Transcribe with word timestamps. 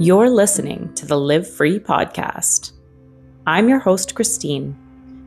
You're 0.00 0.30
listening 0.30 0.94
to 0.94 1.06
the 1.06 1.18
Live 1.18 1.52
Free 1.52 1.80
podcast. 1.80 2.70
I'm 3.48 3.68
your 3.68 3.80
host, 3.80 4.14
Christine, 4.14 4.78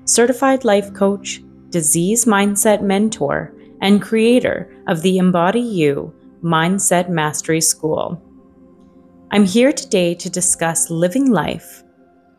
certified 0.05 0.63
life 0.63 0.93
coach, 0.93 1.41
disease 1.71 2.23
mindset 2.23 2.81
mentor, 2.81 3.53
and 3.81 4.01
creator 4.01 4.73
of 4.87 5.01
the 5.01 5.17
Embody 5.17 5.59
You 5.59 6.15
Mindset 6.41 7.09
Mastery 7.09 7.59
School. 7.59 8.23
I'm 9.31 9.43
here 9.43 9.73
today 9.73 10.15
to 10.15 10.29
discuss 10.29 10.89
living 10.89 11.29
life 11.29 11.83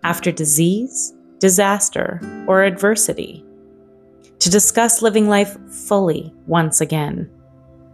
after 0.03 0.33
disease, 0.33 1.12
disaster, 1.39 2.19
or 2.49 2.62
adversity. 2.62 3.45
To 4.39 4.49
discuss 4.49 5.03
living 5.03 5.29
life 5.29 5.59
fully 5.71 6.33
once 6.46 6.80
again. 6.80 7.30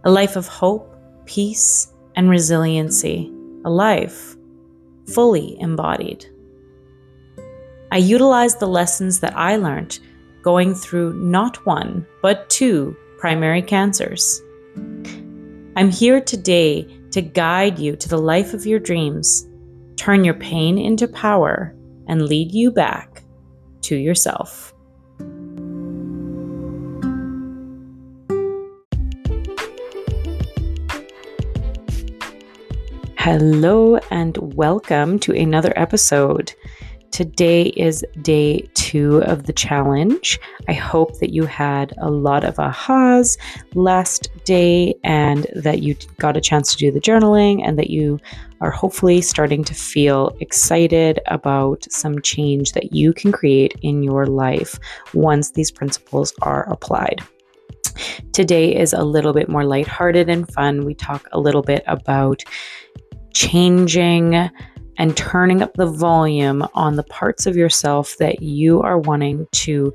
A 0.05 0.13
life 0.13 0.37
of 0.37 0.47
hope, 0.47 0.95
peace, 1.27 1.93
and 2.15 2.31
resiliency 2.31 3.33
a 3.65 3.71
life 3.71 4.37
fully 5.07 5.59
embodied. 5.61 6.27
I 7.91 7.97
utilized 7.97 8.61
the 8.61 8.69
lessons 8.69 9.21
that 9.21 9.37
I 9.37 9.57
learned 9.57 9.99
going 10.43 10.75
through 10.75 11.15
not 11.15 11.65
one, 11.67 12.07
but 12.23 12.49
two 12.51 12.97
primary 13.19 13.63
cancers. 13.63 14.41
I'm 15.77 15.91
here 15.91 16.21
today 16.21 16.87
to 17.13 17.23
guide 17.23 17.79
you 17.79 17.97
to 17.97 18.09
the 18.09 18.19
life 18.19 18.53
of 18.55 18.67
your 18.67 18.79
dreams, 18.79 19.49
turn 19.97 20.25
your 20.25 20.35
pain 20.35 20.79
into 20.79 21.09
power, 21.09 21.75
and 22.07 22.23
lead 22.23 22.53
you 22.53 22.71
back 22.71 23.25
to 23.83 23.97
yourself. 23.97 24.75
Hello 33.21 33.97
and 34.13 34.39
welcome 34.55 35.19
to 35.19 35.33
another 35.33 35.73
episode. 35.75 36.55
Today 37.11 37.65
is 37.77 38.05
day 38.23 38.61
two 38.75 39.25
of 39.25 39.43
the 39.43 39.53
challenge. 39.53 40.39
I 40.69 40.73
hope 40.73 41.19
that 41.19 41.31
you 41.31 41.45
had 41.45 41.93
a 41.99 42.09
lot 42.09 42.45
of 42.45 42.55
ahas 42.55 43.37
last 43.75 44.31
day 44.45 44.95
and 45.03 45.49
that 45.57 45.83
you 45.83 45.97
got 46.21 46.37
a 46.37 46.41
chance 46.41 46.71
to 46.71 46.79
do 46.79 46.93
the 46.93 47.01
journaling 47.01 47.61
and 47.67 47.77
that 47.77 47.91
you 47.91 48.21
are 48.61 48.71
hopefully 48.71 49.21
starting 49.21 49.65
to 49.65 49.75
feel 49.75 50.35
excited 50.39 51.19
about 51.27 51.85
some 51.91 52.23
change 52.23 52.71
that 52.73 52.93
you 52.93 53.13
can 53.13 53.33
create 53.33 53.75
in 53.83 54.05
your 54.05 54.27
life 54.27 54.79
once 55.13 55.51
these 55.51 55.73
principles 55.73 56.33
are 56.43 56.71
applied. 56.71 57.21
Today 58.33 58.77
is 58.77 58.93
a 58.93 59.03
little 59.03 59.33
bit 59.33 59.49
more 59.49 59.65
lighthearted 59.65 60.29
and 60.29 60.49
fun. 60.53 60.85
We 60.85 60.95
talk 60.95 61.29
a 61.33 61.41
little 61.41 61.63
bit 61.63 61.83
about 61.89 62.45
changing 63.39 64.35
and 64.97 65.17
turning 65.17 65.63
up 65.63 65.73
the 65.75 65.87
volume 65.87 66.67
on 66.75 66.97
the 66.97 67.05
parts 67.05 67.47
of 67.47 67.57
yourself 67.57 68.17
that 68.19 68.43
you 68.43 68.83
are 68.83 68.99
wanting 68.99 69.47
to 69.53 69.93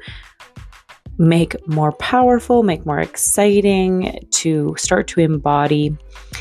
make 1.17 1.55
more 1.67 1.91
powerful, 1.93 2.63
make 2.63 2.85
more 2.85 2.99
exciting, 2.99 4.19
to 4.31 4.75
start 4.77 5.07
to 5.07 5.19
embody. 5.19 5.95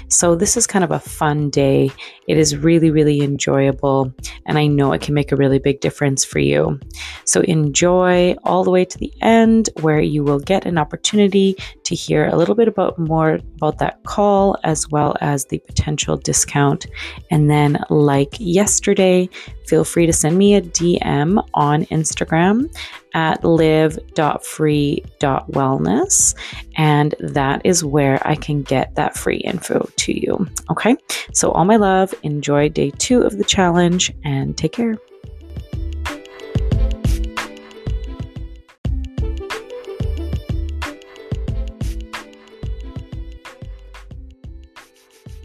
So, 0.09 0.35
this 0.35 0.57
is 0.57 0.67
kind 0.67 0.85
of 0.85 0.91
a 0.91 0.99
fun 0.99 1.51
day. 1.51 1.91
It 2.27 2.39
is 2.39 2.57
really, 2.57 2.91
really 2.91 3.21
enjoyable, 3.21 4.13
and 4.47 4.59
I 4.59 4.67
know 4.67 4.93
it 4.93 5.03
can 5.03 5.15
make 5.15 5.33
a 5.33 5.37
really 5.37 5.59
big 5.59 5.81
difference 5.81 6.25
for 6.25 6.39
you. 6.39 6.81
So, 7.25 7.41
enjoy 7.43 8.35
all 8.45 8.65
the 8.65 8.71
way 8.71 8.85
to 8.85 8.99
the 8.99 9.13
end 9.21 9.69
where 9.81 10.01
you 10.01 10.25
will 10.25 10.41
get 10.41 10.67
an 10.67 10.79
opportunity 10.79 11.57
to 11.85 11.95
hear 11.95 12.27
a 12.27 12.37
little 12.37 12.55
bit 12.55 12.69
about 12.69 12.99
more 12.99 13.41
about 13.57 13.79
that 13.79 14.03
call 14.05 14.57
as 14.65 14.89
well 14.89 15.17
as 15.21 15.47
the 15.47 15.59
potential 15.59 16.17
discount. 16.17 16.87
And 17.31 17.51
then, 17.51 17.79
like 17.91 18.35
yesterday, 18.39 19.29
feel 19.67 19.85
free 19.85 20.07
to 20.07 20.13
send 20.13 20.39
me 20.39 20.55
a 20.55 20.63
DM 20.63 21.43
on 21.55 21.85
Instagram 21.87 22.71
at 23.15 23.45
live.free.wellness. 23.45 26.35
And 26.77 27.15
that 27.21 27.63
is 27.65 27.85
where 27.85 28.27
I 28.27 28.35
can 28.35 28.63
get 28.63 28.95
that 28.95 29.17
free 29.17 29.39
info 29.39 29.89
to 29.97 30.19
you. 30.19 30.47
Okay. 30.71 30.97
So, 31.33 31.51
all 31.53 31.65
my 31.65 31.77
love, 31.77 32.15
enjoy 32.23 32.69
day 32.69 32.91
two 32.99 33.23
of 33.23 33.39
the 33.39 33.45
challenge 33.45 34.13
and 34.25 34.57
take 34.57 34.73
care. 34.73 34.97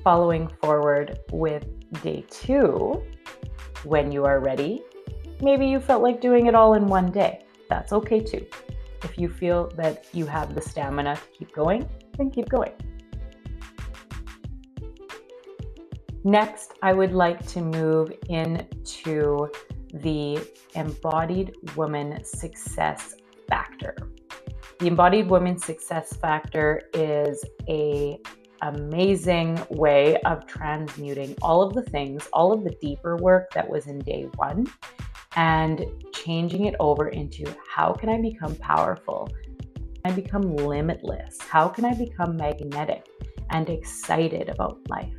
following 0.07 0.47
forward 0.61 1.19
with 1.33 1.65
day 2.01 2.23
two, 2.29 3.03
when 3.83 4.09
you 4.09 4.23
are 4.23 4.39
ready, 4.39 4.81
maybe 5.41 5.67
you 5.67 5.81
felt 5.81 6.01
like 6.01 6.21
doing 6.21 6.45
it 6.45 6.55
all 6.55 6.75
in 6.75 6.87
one 6.87 7.11
day. 7.11 7.43
That's 7.69 7.93
okay 7.93 8.21
too. 8.21 8.45
If 9.03 9.17
you 9.17 9.29
feel 9.29 9.69
that 9.75 10.05
you 10.13 10.25
have 10.25 10.55
the 10.55 10.61
stamina 10.61 11.15
to 11.15 11.21
keep 11.37 11.53
going, 11.53 11.87
then 12.17 12.31
keep 12.31 12.49
going. 12.49 12.73
Next, 16.23 16.73
I 16.81 16.93
would 16.93 17.13
like 17.13 17.45
to 17.47 17.61
move 17.61 18.11
into 18.29 19.49
the 19.93 20.39
embodied 20.75 21.55
woman 21.75 22.23
success 22.23 23.15
factor. 23.47 23.95
The 24.79 24.87
embodied 24.87 25.29
woman 25.29 25.57
success 25.57 26.15
factor 26.17 26.89
is 26.93 27.43
a 27.67 28.19
amazing 28.61 29.59
way 29.69 30.17
of 30.21 30.45
transmuting 30.47 31.35
all 31.41 31.61
of 31.61 31.73
the 31.73 31.83
things, 31.83 32.27
all 32.33 32.51
of 32.51 32.63
the 32.63 32.75
deeper 32.81 33.15
work 33.17 33.51
that 33.53 33.67
was 33.67 33.87
in 33.87 33.99
day 33.99 34.27
one, 34.35 34.67
and 35.35 35.85
changing 36.13 36.65
it 36.65 36.75
over 36.79 37.09
into 37.09 37.45
how 37.69 37.93
can 37.93 38.09
I 38.09 38.21
become 38.21 38.55
powerful? 38.55 39.29
I 40.05 40.11
become 40.11 40.55
limitless? 40.55 41.37
How 41.41 41.67
can 41.67 41.85
I 41.85 41.93
become 41.93 42.37
magnetic 42.37 43.07
and 43.49 43.69
excited 43.69 44.49
about 44.49 44.79
life? 44.89 45.13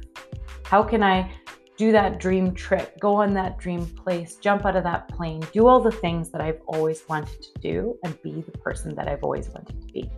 How 0.65 0.83
can 0.83 1.03
I 1.03 1.31
do 1.77 1.93
that 1.93 2.19
dream 2.19 2.53
trip, 2.55 2.99
go 2.99 3.15
on 3.15 3.33
that 3.35 3.59
dream 3.59 3.87
place, 3.87 4.35
jump 4.37 4.67
out 4.67 4.75
of 4.75 4.83
that 4.83 5.09
plane, 5.09 5.41
do 5.53 5.69
all 5.69 5.81
the 5.81 5.93
things 5.93 6.31
that 6.31 6.41
I've 6.41 6.61
always 6.67 7.03
wanted 7.09 7.41
to 7.41 7.61
do, 7.61 7.97
and 8.03 8.21
be 8.21 8.41
the 8.41 8.59
person 8.59 8.95
that 8.97 9.07
I've 9.07 9.23
always 9.23 9.49
wanted 9.51 9.81
to 9.81 9.87
be? 9.93 10.11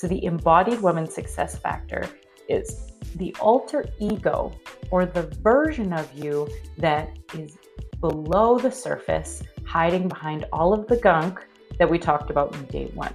So, 0.00 0.06
the 0.06 0.24
embodied 0.24 0.80
woman 0.80 1.06
success 1.06 1.58
factor 1.58 2.08
is 2.48 2.90
the 3.16 3.36
alter 3.38 3.84
ego 3.98 4.50
or 4.90 5.04
the 5.04 5.24
version 5.42 5.92
of 5.92 6.10
you 6.14 6.48
that 6.78 7.18
is 7.34 7.58
below 8.00 8.58
the 8.58 8.72
surface, 8.72 9.42
hiding 9.66 10.08
behind 10.08 10.46
all 10.54 10.72
of 10.72 10.86
the 10.86 10.96
gunk 10.96 11.46
that 11.78 11.90
we 11.90 11.98
talked 11.98 12.30
about 12.30 12.54
in 12.54 12.64
day 12.68 12.90
one, 12.94 13.12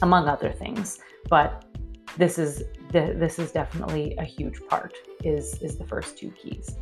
among 0.00 0.28
other 0.28 0.50
things. 0.50 0.98
But 1.28 1.66
this 2.16 2.38
is 2.38 2.62
this 2.90 3.38
is 3.38 3.52
definitely 3.52 4.16
a 4.16 4.24
huge 4.24 4.66
part. 4.66 4.94
Is 5.24 5.60
is 5.60 5.76
the 5.76 5.84
first 5.86 6.16
two 6.16 6.30
keys. 6.30 6.74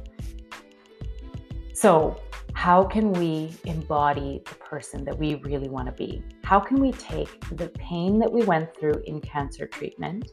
So 1.72 2.20
how 2.54 2.84
can 2.84 3.12
we 3.12 3.54
embody 3.64 4.42
the 4.48 4.54
person 4.56 5.04
that 5.04 5.16
we 5.16 5.36
really 5.36 5.68
want 5.68 5.86
to 5.86 5.92
be? 5.92 6.22
How 6.44 6.58
can 6.58 6.80
we 6.80 6.92
take 6.92 7.28
the 7.56 7.68
pain 7.70 8.18
that 8.18 8.30
we 8.30 8.42
went 8.44 8.74
through 8.76 9.02
in 9.06 9.20
cancer 9.20 9.66
treatment 9.66 10.30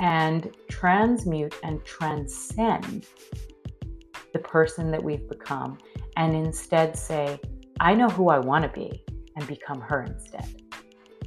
and 0.00 0.54
transmute 0.68 1.54
and 1.62 1.84
transcend 1.84 3.06
the 4.32 4.38
person 4.38 4.90
that 4.90 5.02
we've 5.02 5.28
become 5.28 5.78
and 6.16 6.34
instead 6.34 6.96
say, 6.96 7.40
I 7.80 7.94
know 7.94 8.08
who 8.08 8.28
I 8.28 8.38
want 8.38 8.62
to 8.64 8.70
be 8.70 9.04
and 9.36 9.46
become 9.46 9.80
her 9.80 10.02
instead? 10.02 10.62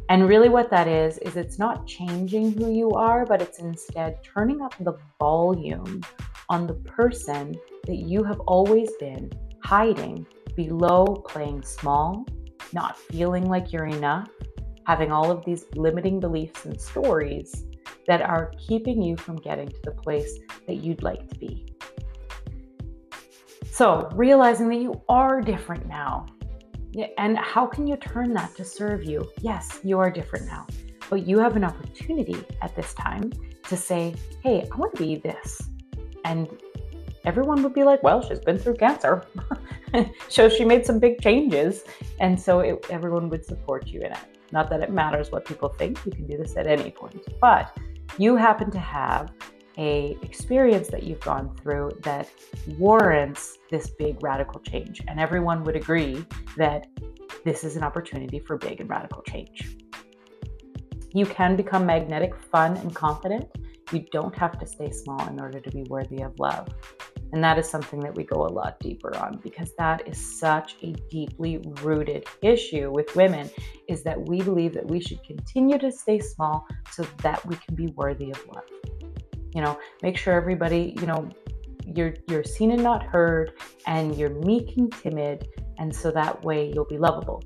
And 0.10 0.30
really, 0.30 0.48
what 0.48 0.70
that 0.70 0.88
is, 0.88 1.18
is 1.18 1.36
it's 1.36 1.60
not 1.60 1.86
changing 1.86 2.54
who 2.54 2.72
you 2.72 2.92
are, 2.92 3.26
but 3.26 3.42
it's 3.42 3.60
instead 3.60 4.24
turning 4.24 4.62
up 4.62 4.74
the 4.80 4.98
volume 5.20 6.02
on 6.48 6.66
the 6.66 6.76
person 6.76 7.54
that 7.86 7.98
you 7.98 8.24
have 8.24 8.40
always 8.42 8.90
been 9.02 9.30
hiding 9.68 10.26
below 10.56 11.06
playing 11.28 11.62
small, 11.62 12.26
not 12.72 12.98
feeling 12.98 13.50
like 13.50 13.74
you're 13.74 13.88
enough, 13.88 14.30
having 14.86 15.12
all 15.12 15.30
of 15.30 15.44
these 15.44 15.66
limiting 15.76 16.22
beliefs 16.22 16.64
and 16.64 16.80
stories 16.80 17.66
that 18.08 18.22
are 18.22 18.54
keeping 18.58 19.02
you 19.02 19.18
from 19.18 19.36
getting 19.36 19.68
to 19.68 19.82
the 19.84 19.92
place 19.92 20.40
that 20.68 20.76
you'd 20.76 21.04
like 21.04 21.28
to 21.28 21.38
be. 21.38 21.66
So, 23.70 24.10
realizing 24.16 24.70
that 24.70 24.78
you 24.78 25.02
are 25.10 25.42
different 25.42 25.86
now. 25.86 26.28
And 27.18 27.38
how 27.38 27.66
can 27.66 27.86
you 27.86 27.98
turn 27.98 28.34
that 28.36 28.56
to 28.56 28.64
serve 28.64 29.04
you? 29.04 29.30
Yes, 29.42 29.82
you 29.84 30.00
are 30.00 30.10
different 30.10 30.46
now, 30.46 30.66
but 31.10 31.28
you 31.28 31.40
have 31.40 31.58
an 31.58 31.66
opportunity 31.66 32.38
at 32.62 32.74
this 32.74 32.94
time 32.94 33.34
to 33.68 33.76
say, 33.76 34.16
hey, 34.42 34.66
I 34.72 34.76
want 34.78 34.96
to 34.96 35.04
be 35.04 35.18
this. 35.18 35.62
And 36.24 36.48
everyone 37.28 37.62
would 37.62 37.74
be 37.74 37.84
like, 37.84 38.02
well, 38.02 38.22
she's 38.22 38.40
been 38.40 38.58
through 38.58 38.76
cancer. 38.76 39.26
so 40.30 40.50
she 40.50 40.66
made 40.66 40.86
some 40.86 41.00
big 41.00 41.22
changes. 41.22 41.84
And 42.20 42.40
so 42.40 42.60
it, 42.60 42.86
everyone 42.90 43.30
would 43.30 43.46
support 43.46 43.88
you 43.88 44.02
in 44.02 44.12
it. 44.12 44.20
Not 44.52 44.70
that 44.70 44.82
it 44.82 44.92
matters 44.92 45.32
what 45.32 45.46
people 45.46 45.70
think, 45.70 46.00
you 46.06 46.12
can 46.12 46.26
do 46.26 46.38
this 46.38 46.56
at 46.56 46.68
any 46.68 46.92
point. 46.92 47.22
But 47.42 47.78
you 48.18 48.36
happen 48.36 48.72
to 48.72 48.80
have 48.80 49.32
a 49.78 50.18
experience 50.22 50.88
that 50.88 51.04
you've 51.04 51.20
gone 51.20 51.56
through 51.58 51.92
that 52.02 52.30
warrants 52.78 53.60
this 53.70 53.92
big 53.92 54.22
radical 54.24 54.60
change 54.62 55.04
and 55.08 55.20
everyone 55.20 55.64
would 55.64 55.76
agree 55.76 56.26
that 56.56 56.88
this 57.46 57.64
is 57.64 57.76
an 57.76 57.84
opportunity 57.84 58.40
for 58.40 58.58
big 58.58 58.82
and 58.82 58.90
radical 58.90 59.22
change 59.22 59.78
you 61.14 61.26
can 61.26 61.56
become 61.56 61.86
magnetic 61.86 62.36
fun 62.36 62.76
and 62.78 62.96
confident 62.96 63.48
you 63.92 64.06
don't 64.12 64.36
have 64.36 64.60
to 64.60 64.66
stay 64.66 64.92
small 64.92 65.28
in 65.28 65.40
order 65.40 65.60
to 65.60 65.72
be 65.72 65.84
worthy 65.84 66.22
of 66.22 66.38
love 66.40 66.68
and 67.34 67.44
that 67.44 67.58
is 67.58 67.70
something 67.70 68.00
that 68.00 68.16
we 68.16 68.24
go 68.24 68.46
a 68.46 68.48
lot 68.48 68.80
deeper 68.80 69.16
on 69.18 69.40
because 69.44 69.74
that 69.78 70.08
is 70.08 70.18
such 70.18 70.78
a 70.82 70.94
deeply 71.10 71.58
rooted 71.82 72.26
issue 72.42 72.90
with 72.92 73.14
women 73.16 73.50
is 73.88 74.04
that 74.04 74.28
we 74.28 74.42
believe 74.42 74.74
that 74.74 74.88
we 74.88 75.02
should 75.02 75.22
continue 75.24 75.78
to 75.78 75.92
stay 75.92 76.20
small 76.20 76.66
so 76.92 77.06
that 77.22 77.46
we 77.46 77.56
can 77.58 77.76
be 77.76 77.88
worthy 77.88 78.32
of 78.32 78.46
love. 78.48 78.64
You 79.54 79.62
know, 79.62 79.78
make 80.02 80.18
sure 80.18 80.36
everybody, 80.36 80.96
you 81.00 81.08
know, 81.08 81.30
you're 81.86 82.14
you're 82.28 82.44
seen 82.44 82.72
and 82.72 82.84
not 82.84 83.04
heard 83.04 83.54
and 83.86 84.16
you're 84.18 84.30
meek 84.30 84.78
and 84.78 84.92
timid 84.92 85.48
and 85.78 85.94
so 85.94 86.12
that 86.12 86.44
way 86.44 86.72
you'll 86.74 86.86
be 86.86 86.98
lovable. 86.98 87.44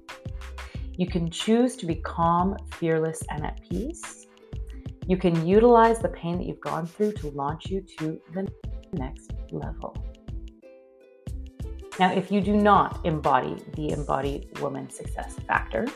You 0.98 1.08
can 1.08 1.32
choose 1.32 1.76
to 1.78 1.86
be 1.88 1.96
calm, 1.96 2.56
fearless 2.74 3.24
and 3.30 3.46
at 3.46 3.60
peace. 3.68 4.21
You 5.08 5.18
can 5.18 5.46
utilize 5.46 6.00
the 6.00 6.10
pain 6.10 6.38
that 6.38 6.46
you've 6.46 6.62
gone 6.62 6.86
through 6.86 7.14
to 7.14 7.30
launch 7.30 7.70
you 7.70 7.82
to 7.98 8.22
the 8.34 8.48
next 8.94 9.34
level. 9.52 9.96
Now, 12.00 12.12
if 12.14 12.32
you 12.32 12.40
do 12.40 12.56
not 12.56 13.06
embody 13.06 13.58
the 13.76 13.92
embodied 13.92 14.60
woman 14.60 14.90
success 14.90 15.36
factor, 15.48 15.88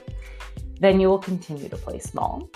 then 0.79 0.99
you 0.99 1.07
will 1.07 1.19
continue 1.19 1.69
to 1.69 1.77
play 1.77 1.99
small, 1.99 2.49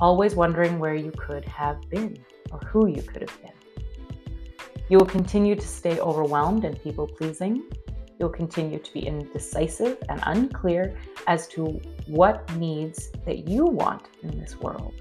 always 0.00 0.34
wondering 0.34 0.78
where 0.78 0.94
you 0.94 1.10
could 1.12 1.44
have 1.46 1.80
been 1.88 2.18
or 2.52 2.58
who 2.58 2.86
you 2.88 3.02
could 3.02 3.22
have 3.22 3.42
been. 3.42 3.52
You 4.88 4.98
will 4.98 5.06
continue 5.06 5.54
to 5.56 5.66
stay 5.66 5.98
overwhelmed 5.98 6.64
and 6.64 6.80
people 6.80 7.06
pleasing. 7.06 7.64
You'll 8.18 8.28
continue 8.28 8.78
to 8.78 8.92
be 8.92 9.00
indecisive 9.00 9.98
and 10.08 10.20
unclear 10.24 10.96
as 11.26 11.48
to 11.48 11.80
what 12.06 12.54
needs 12.56 13.10
that 13.24 13.48
you 13.48 13.64
want 13.64 14.08
in 14.22 14.38
this 14.38 14.60
world. 14.60 14.94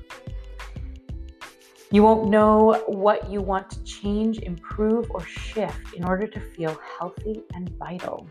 You 1.92 2.02
won't 2.02 2.30
know 2.30 2.84
what 2.88 3.30
you 3.30 3.42
want 3.42 3.70
to 3.70 3.84
change, 3.84 4.40
improve, 4.40 5.10
or 5.12 5.22
shift 5.22 5.94
in 5.94 6.04
order 6.04 6.28
to 6.28 6.40
feel 6.40 6.78
healthy 7.00 7.44
and 7.54 7.70
vital. 7.78 8.28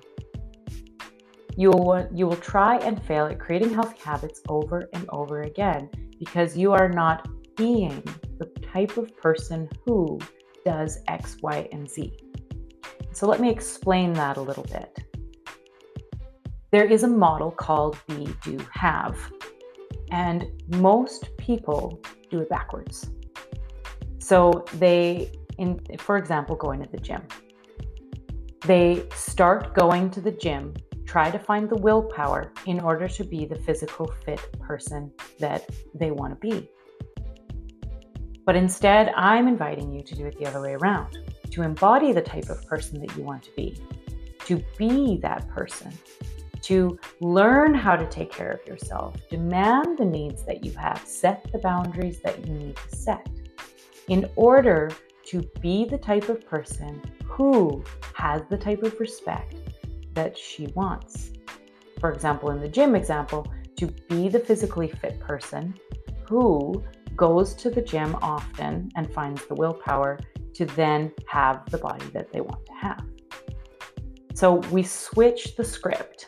You 1.57 1.71
will, 1.71 2.09
you 2.13 2.27
will 2.27 2.37
try 2.37 2.79
and 2.79 3.01
fail 3.05 3.27
at 3.27 3.39
creating 3.39 3.73
healthy 3.73 3.99
habits 4.03 4.43
over 4.49 4.89
and 4.93 5.09
over 5.11 5.43
again 5.43 5.89
because 6.19 6.57
you 6.57 6.73
are 6.73 6.89
not 6.89 7.29
being 7.57 8.03
the 8.39 8.47
type 8.73 8.97
of 8.97 9.17
person 9.17 9.69
who 9.87 10.19
does 10.65 10.99
X, 11.07 11.37
Y, 11.43 11.69
and 11.71 11.89
Z. 11.89 12.13
So 13.13 13.29
let 13.29 13.41
me 13.41 13.51
explain 13.51 14.13
that 14.15 14.37
a 14.37 14.43
little 14.43 14.65
bit. 14.65 14.99
There 16.73 16.85
is 16.85 17.05
a 17.05 17.09
model 17.09 17.53
called 17.53 17.97
be, 18.09 18.27
do, 18.43 18.59
have, 18.73 19.17
and 20.11 20.47
most 20.75 21.29
people 21.37 22.01
do 22.31 22.41
it 22.41 22.49
backwards. 22.49 23.11
So 24.25 24.65
they, 24.77 25.33
in 25.59 25.79
for 25.99 26.17
example, 26.17 26.57
going 26.57 26.83
to 26.83 26.89
the 26.91 26.97
gym. 26.97 27.21
They 28.63 29.07
start 29.15 29.75
going 29.75 30.11
to 30.13 30.23
the 30.23 30.33
gym, 30.33 30.73
try 31.05 31.31
to 31.31 31.39
find 31.39 31.69
the 31.69 31.77
willpower 31.77 32.51
in 32.65 32.81
order 32.81 33.07
to 33.07 33.23
be 33.23 33.45
the 33.45 33.57
physical 33.67 34.07
fit 34.25 34.41
person 34.61 35.13
that 35.41 35.69
they 35.95 36.11
want 36.11 36.33
to 36.33 36.49
be. 36.49 36.71
But 38.47 38.57
instead, 38.57 39.13
I'm 39.15 39.47
inviting 39.47 39.93
you 39.93 40.03
to 40.03 40.15
do 40.15 40.25
it 40.25 40.39
the 40.39 40.47
other 40.47 40.63
way 40.63 40.73
around 40.73 41.19
to 41.51 41.61
embody 41.61 42.13
the 42.13 42.23
type 42.23 42.49
of 42.49 42.67
person 42.67 43.03
that 43.03 43.15
you 43.19 43.25
want 43.25 43.43
to 43.43 43.51
be, 43.55 43.79
to 44.47 44.65
be 44.79 45.19
that 45.19 45.47
person, 45.49 45.93
to 46.63 46.99
learn 47.21 47.75
how 47.75 47.95
to 47.95 48.09
take 48.09 48.33
care 48.33 48.53
of 48.53 48.67
yourself, 48.67 49.17
demand 49.29 49.99
the 49.99 50.05
needs 50.07 50.47
that 50.47 50.65
you 50.65 50.73
have, 50.73 51.03
set 51.05 51.47
the 51.53 51.59
boundaries 51.59 52.21
that 52.21 52.47
you 52.47 52.55
need 52.55 52.77
to 52.77 52.97
set 52.97 53.29
in 54.09 54.29
order 54.37 54.91
to 55.27 55.43
be 55.61 55.85
the 55.85 55.99
type 55.99 56.29
of 56.29 56.47
person 56.47 57.01
who 57.25 57.83
has 58.15 58.43
the 58.51 58.59
type 58.59 58.83
of 58.83 58.99
respect 59.01 59.55
that 60.13 60.37
she 60.37 60.67
wants. 60.69 61.33
For 62.01 62.13
example, 62.13 62.51
in 62.51 62.61
the 62.61 62.69
gym 62.69 62.95
example, 62.95 63.47
to 63.77 63.87
be 64.09 64.29
the 64.29 64.39
physically 64.39 64.89
fit 64.89 65.19
person 65.19 65.75
who 66.29 66.85
goes 67.17 67.55
to 67.55 67.71
the 67.71 67.83
gym 67.83 68.17
often 68.23 68.91
and 68.97 69.13
finds 69.13 69.47
the 69.47 69.55
willpower 69.55 70.19
to 70.55 70.67
then 70.67 71.13
have 71.27 71.69
the 71.71 71.79
body 71.79 72.07
that 72.13 72.33
they 72.33 72.41
want 72.41 72.65
to 72.67 72.73
have. 72.75 73.05
So 74.35 74.55
we 74.71 74.83
switch 74.83 75.57
the 75.57 75.65
script 75.65 76.27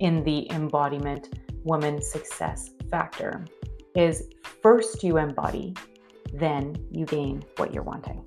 in 0.00 0.22
the 0.24 0.50
embodiment 0.52 1.38
woman 1.64 2.00
success 2.00 2.70
factor 2.90 3.44
is 3.94 4.30
first 4.62 5.02
you 5.02 5.18
embody 5.18 5.74
then 6.34 6.74
you 6.90 7.06
gain 7.06 7.44
what 7.56 7.72
you're 7.72 7.82
wanting. 7.82 8.26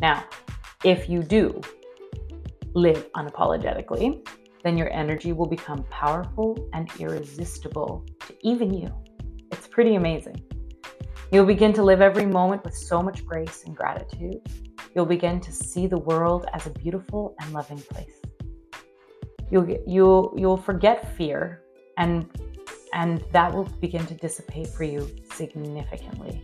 Now, 0.00 0.24
if 0.84 1.08
you 1.08 1.22
do 1.22 1.60
live 2.74 3.10
unapologetically, 3.12 4.26
then 4.62 4.76
your 4.76 4.92
energy 4.92 5.32
will 5.32 5.46
become 5.46 5.84
powerful 5.84 6.68
and 6.72 6.90
irresistible 6.98 8.04
to 8.26 8.34
even 8.42 8.74
you. 8.74 8.92
It's 9.52 9.66
pretty 9.66 9.94
amazing. 9.94 10.42
You'll 11.32 11.46
begin 11.46 11.72
to 11.72 11.82
live 11.82 12.00
every 12.00 12.26
moment 12.26 12.64
with 12.64 12.76
so 12.76 13.02
much 13.02 13.24
grace 13.24 13.64
and 13.64 13.76
gratitude. 13.76 14.40
You'll 14.94 15.06
begin 15.06 15.40
to 15.40 15.52
see 15.52 15.86
the 15.86 15.98
world 15.98 16.46
as 16.52 16.66
a 16.66 16.70
beautiful 16.70 17.34
and 17.40 17.52
loving 17.52 17.78
place. 17.78 18.20
You'll, 19.50 19.68
you'll, 19.86 20.34
you'll 20.36 20.56
forget 20.56 21.16
fear 21.16 21.62
and 21.96 22.28
and 22.96 23.22
that 23.30 23.52
will 23.52 23.64
begin 23.78 24.06
to 24.06 24.14
dissipate 24.14 24.68
for 24.68 24.82
you 24.82 25.06
significantly. 25.34 26.42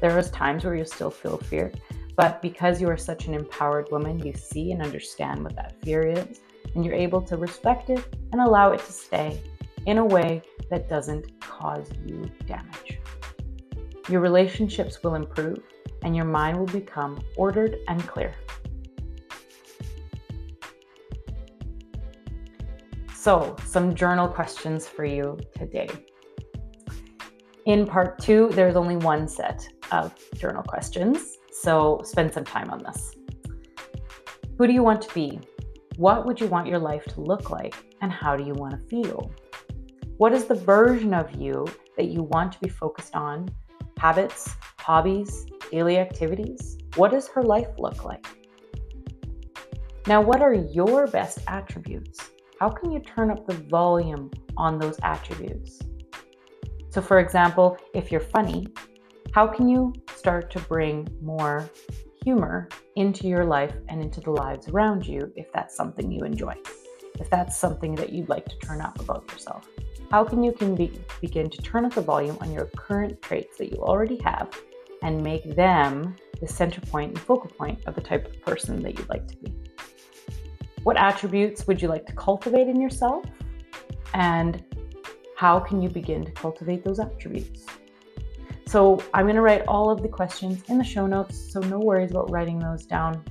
There 0.00 0.18
is 0.18 0.28
times 0.32 0.64
where 0.64 0.74
you 0.74 0.84
still 0.84 1.10
feel 1.10 1.38
fear, 1.38 1.72
but 2.16 2.42
because 2.42 2.80
you 2.80 2.88
are 2.88 2.96
such 2.96 3.28
an 3.28 3.34
empowered 3.34 3.88
woman, 3.92 4.18
you 4.18 4.32
see 4.34 4.72
and 4.72 4.82
understand 4.82 5.44
what 5.44 5.54
that 5.54 5.76
fear 5.84 6.02
is, 6.02 6.40
and 6.74 6.84
you're 6.84 6.94
able 6.96 7.22
to 7.22 7.36
respect 7.36 7.90
it 7.90 8.04
and 8.32 8.40
allow 8.40 8.72
it 8.72 8.80
to 8.80 8.92
stay 8.92 9.40
in 9.86 9.98
a 9.98 10.04
way 10.04 10.42
that 10.68 10.88
doesn't 10.88 11.40
cause 11.40 11.88
you 12.04 12.28
damage. 12.44 12.98
Your 14.08 14.20
relationships 14.20 15.00
will 15.04 15.14
improve 15.14 15.62
and 16.02 16.16
your 16.16 16.26
mind 16.26 16.58
will 16.58 16.66
become 16.66 17.20
ordered 17.36 17.78
and 17.86 18.04
clear. 18.04 18.34
So, 23.24 23.56
some 23.64 23.94
journal 23.94 24.28
questions 24.28 24.86
for 24.86 25.06
you 25.06 25.38
today. 25.56 25.88
In 27.64 27.86
part 27.86 28.18
two, 28.18 28.50
there's 28.52 28.76
only 28.76 28.96
one 28.96 29.26
set 29.28 29.66
of 29.90 30.12
journal 30.34 30.62
questions, 30.62 31.38
so 31.50 32.02
spend 32.04 32.34
some 32.34 32.44
time 32.44 32.68
on 32.68 32.82
this. 32.82 33.16
Who 34.58 34.66
do 34.66 34.74
you 34.74 34.82
want 34.82 35.00
to 35.00 35.14
be? 35.14 35.40
What 35.96 36.26
would 36.26 36.38
you 36.38 36.48
want 36.48 36.66
your 36.66 36.78
life 36.78 37.06
to 37.14 37.22
look 37.22 37.48
like? 37.48 37.74
And 38.02 38.12
how 38.12 38.36
do 38.36 38.44
you 38.44 38.52
want 38.52 38.72
to 38.72 38.88
feel? 38.88 39.32
What 40.18 40.34
is 40.34 40.44
the 40.44 40.54
version 40.54 41.14
of 41.14 41.34
you 41.34 41.66
that 41.96 42.08
you 42.08 42.24
want 42.24 42.52
to 42.52 42.60
be 42.60 42.68
focused 42.68 43.16
on? 43.16 43.48
Habits, 43.96 44.54
hobbies, 44.78 45.46
daily 45.70 45.96
activities? 45.96 46.76
What 46.96 47.12
does 47.12 47.26
her 47.28 47.42
life 47.42 47.68
look 47.78 48.04
like? 48.04 48.26
Now, 50.06 50.20
what 50.20 50.42
are 50.42 50.52
your 50.52 51.06
best 51.06 51.38
attributes? 51.48 52.33
How 52.64 52.70
can 52.70 52.90
you 52.90 53.00
turn 53.00 53.30
up 53.30 53.46
the 53.46 53.52
volume 53.68 54.30
on 54.56 54.78
those 54.78 54.98
attributes? 55.02 55.82
So, 56.88 57.02
for 57.02 57.18
example, 57.18 57.76
if 57.92 58.10
you're 58.10 58.22
funny, 58.38 58.68
how 59.34 59.46
can 59.46 59.68
you 59.68 59.92
start 60.16 60.50
to 60.52 60.60
bring 60.60 61.06
more 61.20 61.68
humor 62.24 62.70
into 62.96 63.28
your 63.28 63.44
life 63.44 63.74
and 63.90 64.00
into 64.00 64.22
the 64.22 64.30
lives 64.30 64.66
around 64.68 65.06
you 65.06 65.30
if 65.36 65.52
that's 65.52 65.76
something 65.76 66.10
you 66.10 66.24
enjoy? 66.24 66.54
If 67.20 67.28
that's 67.28 67.54
something 67.54 67.94
that 67.96 68.14
you'd 68.14 68.30
like 68.30 68.46
to 68.46 68.56
turn 68.60 68.80
up 68.80 68.98
about 68.98 69.30
yourself? 69.30 69.68
How 70.10 70.24
can 70.24 70.42
you 70.42 70.52
can 70.52 70.74
be, 70.74 70.90
begin 71.20 71.50
to 71.50 71.60
turn 71.60 71.84
up 71.84 71.92
the 71.92 72.00
volume 72.00 72.38
on 72.40 72.50
your 72.50 72.70
current 72.78 73.20
traits 73.20 73.58
that 73.58 73.72
you 73.72 73.76
already 73.82 74.16
have 74.22 74.58
and 75.02 75.22
make 75.22 75.54
them 75.54 76.16
the 76.40 76.48
center 76.48 76.80
point 76.80 77.10
and 77.10 77.20
focal 77.20 77.50
point 77.50 77.84
of 77.84 77.94
the 77.94 78.00
type 78.00 78.24
of 78.24 78.40
person 78.40 78.82
that 78.84 78.98
you'd 78.98 79.10
like 79.10 79.28
to 79.28 79.36
be? 79.36 79.63
What 80.84 80.98
attributes 80.98 81.66
would 81.66 81.80
you 81.80 81.88
like 81.88 82.04
to 82.06 82.12
cultivate 82.12 82.68
in 82.68 82.78
yourself? 82.78 83.24
And 84.12 84.62
how 85.36 85.58
can 85.58 85.82
you 85.82 85.88
begin 85.88 86.24
to 86.26 86.30
cultivate 86.32 86.84
those 86.84 87.00
attributes? 87.00 87.66
So, 88.66 89.02
I'm 89.14 89.24
going 89.24 89.36
to 89.36 89.42
write 89.42 89.62
all 89.66 89.90
of 89.90 90.02
the 90.02 90.08
questions 90.08 90.62
in 90.68 90.78
the 90.78 90.84
show 90.84 91.06
notes, 91.06 91.52
so 91.52 91.60
no 91.60 91.78
worries 91.78 92.10
about 92.10 92.30
writing 92.30 92.58
those 92.58 92.84
down. 92.86 93.24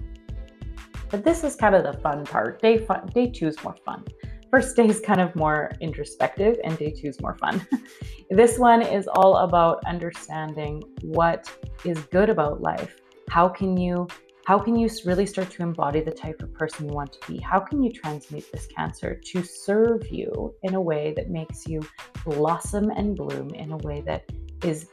But 1.09 1.23
this 1.23 1.43
is 1.43 1.55
kind 1.55 1.75
of 1.75 1.83
the 1.83 1.93
fun 2.01 2.25
part. 2.25 2.59
Day 2.59 2.79
fun, 2.79 3.07
day 3.13 3.29
2 3.29 3.47
is 3.47 3.63
more 3.63 3.75
fun. 3.85 4.03
first 4.49 4.75
day 4.75 4.87
is 4.87 4.99
kind 4.99 5.21
of 5.21 5.35
more 5.35 5.71
introspective, 5.79 6.57
and 6.63 6.77
day 6.77 6.91
two 6.91 7.07
is 7.07 7.19
more 7.21 7.35
fun. 7.35 7.65
this 8.29 8.57
one 8.57 8.81
is 8.81 9.07
all 9.15 9.37
about 9.37 9.83
understanding 9.85 10.81
what 11.01 11.51
is 11.83 11.99
good 12.11 12.29
about 12.29 12.61
life. 12.61 12.95
How 13.29 13.47
can 13.49 13.77
you 13.77 14.07
how 14.45 14.59
can 14.59 14.75
you 14.75 14.89
really 15.05 15.25
start 15.25 15.49
to 15.51 15.63
embody 15.63 16.01
the 16.01 16.11
type 16.11 16.41
of 16.41 16.53
person 16.53 16.89
you 16.89 16.93
want 16.93 17.13
to 17.13 17.31
be? 17.31 17.37
How 17.39 17.61
can 17.61 17.81
you 17.81 17.89
transmute 17.91 18.51
this 18.51 18.65
cancer 18.65 19.15
to 19.15 19.41
serve 19.41 20.05
you 20.11 20.53
in 20.63 20.75
a 20.75 20.81
way 20.81 21.13
that 21.15 21.29
makes 21.29 21.65
you 21.65 21.81
blossom 22.25 22.89
and 22.89 23.15
bloom 23.15 23.51
in 23.51 23.71
a 23.71 23.77
way 23.77 24.01
that 24.01 24.25
is 24.61 24.87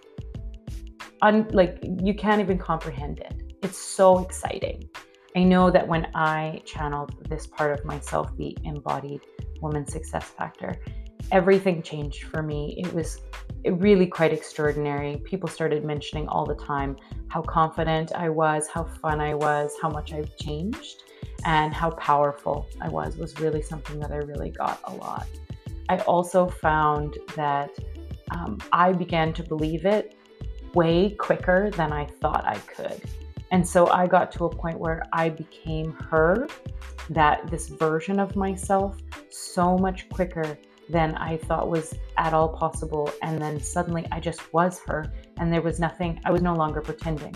un- 1.23 1.49
like 1.50 1.78
you 1.83 2.14
can't 2.14 2.40
even 2.40 2.59
comprehend 2.59 3.19
it? 3.19 3.42
It's 3.62 3.78
so 3.78 4.21
exciting. 4.21 4.88
I 5.35 5.42
know 5.42 5.69
that 5.71 5.87
when 5.87 6.07
I 6.14 6.62
channeled 6.64 7.28
this 7.28 7.49
part 7.49 7.76
of 7.76 7.85
myself, 7.85 8.37
the 8.37 8.57
embodied 8.62 9.23
woman 9.61 9.85
success 9.85 10.25
factor, 10.25 10.76
everything 11.32 11.82
changed 11.82 12.25
for 12.25 12.42
me. 12.42 12.75
It 12.78 12.92
was 12.92 13.22
really 13.64 14.06
quite 14.06 14.32
extraordinary. 14.32 15.18
People 15.25 15.49
started 15.49 15.84
mentioning 15.84 16.28
all 16.28 16.46
the 16.46 16.54
time 16.54 16.96
how 17.28 17.42
confident 17.42 18.12
I 18.14 18.28
was, 18.28 18.68
how 18.68 18.84
fun 18.84 19.20
I 19.20 19.34
was, 19.34 19.72
how 19.80 19.90
much 19.90 20.12
I've 20.12 20.37
changed, 20.37 21.04
and 21.44 21.72
how 21.72 21.90
powerful 21.90 22.66
I 22.80 22.88
was 22.88 23.16
was 23.16 23.38
really 23.40 23.62
something 23.62 23.99
that 24.00 24.10
I 24.10 24.16
really 24.16 24.50
got 24.50 24.80
a 24.84 24.94
lot. 24.94 25.26
I 25.88 25.99
also 26.00 26.49
found 26.49 27.18
that 27.37 27.70
um, 28.30 28.58
I 28.72 28.92
began 28.92 29.32
to 29.34 29.42
believe 29.42 29.84
it 29.84 30.14
way 30.75 31.10
quicker 31.10 31.70
than 31.70 31.92
I 31.92 32.06
thought 32.06 32.44
I 32.46 32.58
could. 32.58 33.02
And 33.50 33.66
so 33.66 33.88
I 33.88 34.06
got 34.06 34.30
to 34.32 34.44
a 34.44 34.49
point 34.49 34.78
where 34.78 35.02
I 35.12 35.28
became 35.28 35.92
her, 36.10 36.46
that 37.10 37.50
this 37.50 37.66
version 37.68 38.20
of 38.20 38.37
myself, 38.37 38.96
so 39.28 39.76
much 39.76 40.08
quicker 40.08 40.56
than 40.90 41.14
I 41.16 41.37
thought 41.37 41.68
was 41.68 41.94
at 42.18 42.35
all 42.35 42.49
possible. 42.49 43.11
And 43.23 43.40
then 43.40 43.61
suddenly 43.61 44.06
I 44.11 44.20
just 44.20 44.52
was 44.52 44.80
her, 44.87 45.12
and 45.38 45.52
there 45.52 45.62
was 45.62 45.78
nothing, 45.78 46.20
I 46.25 46.30
was 46.30 46.42
no 46.42 46.54
longer 46.54 46.80
pretending. 46.80 47.35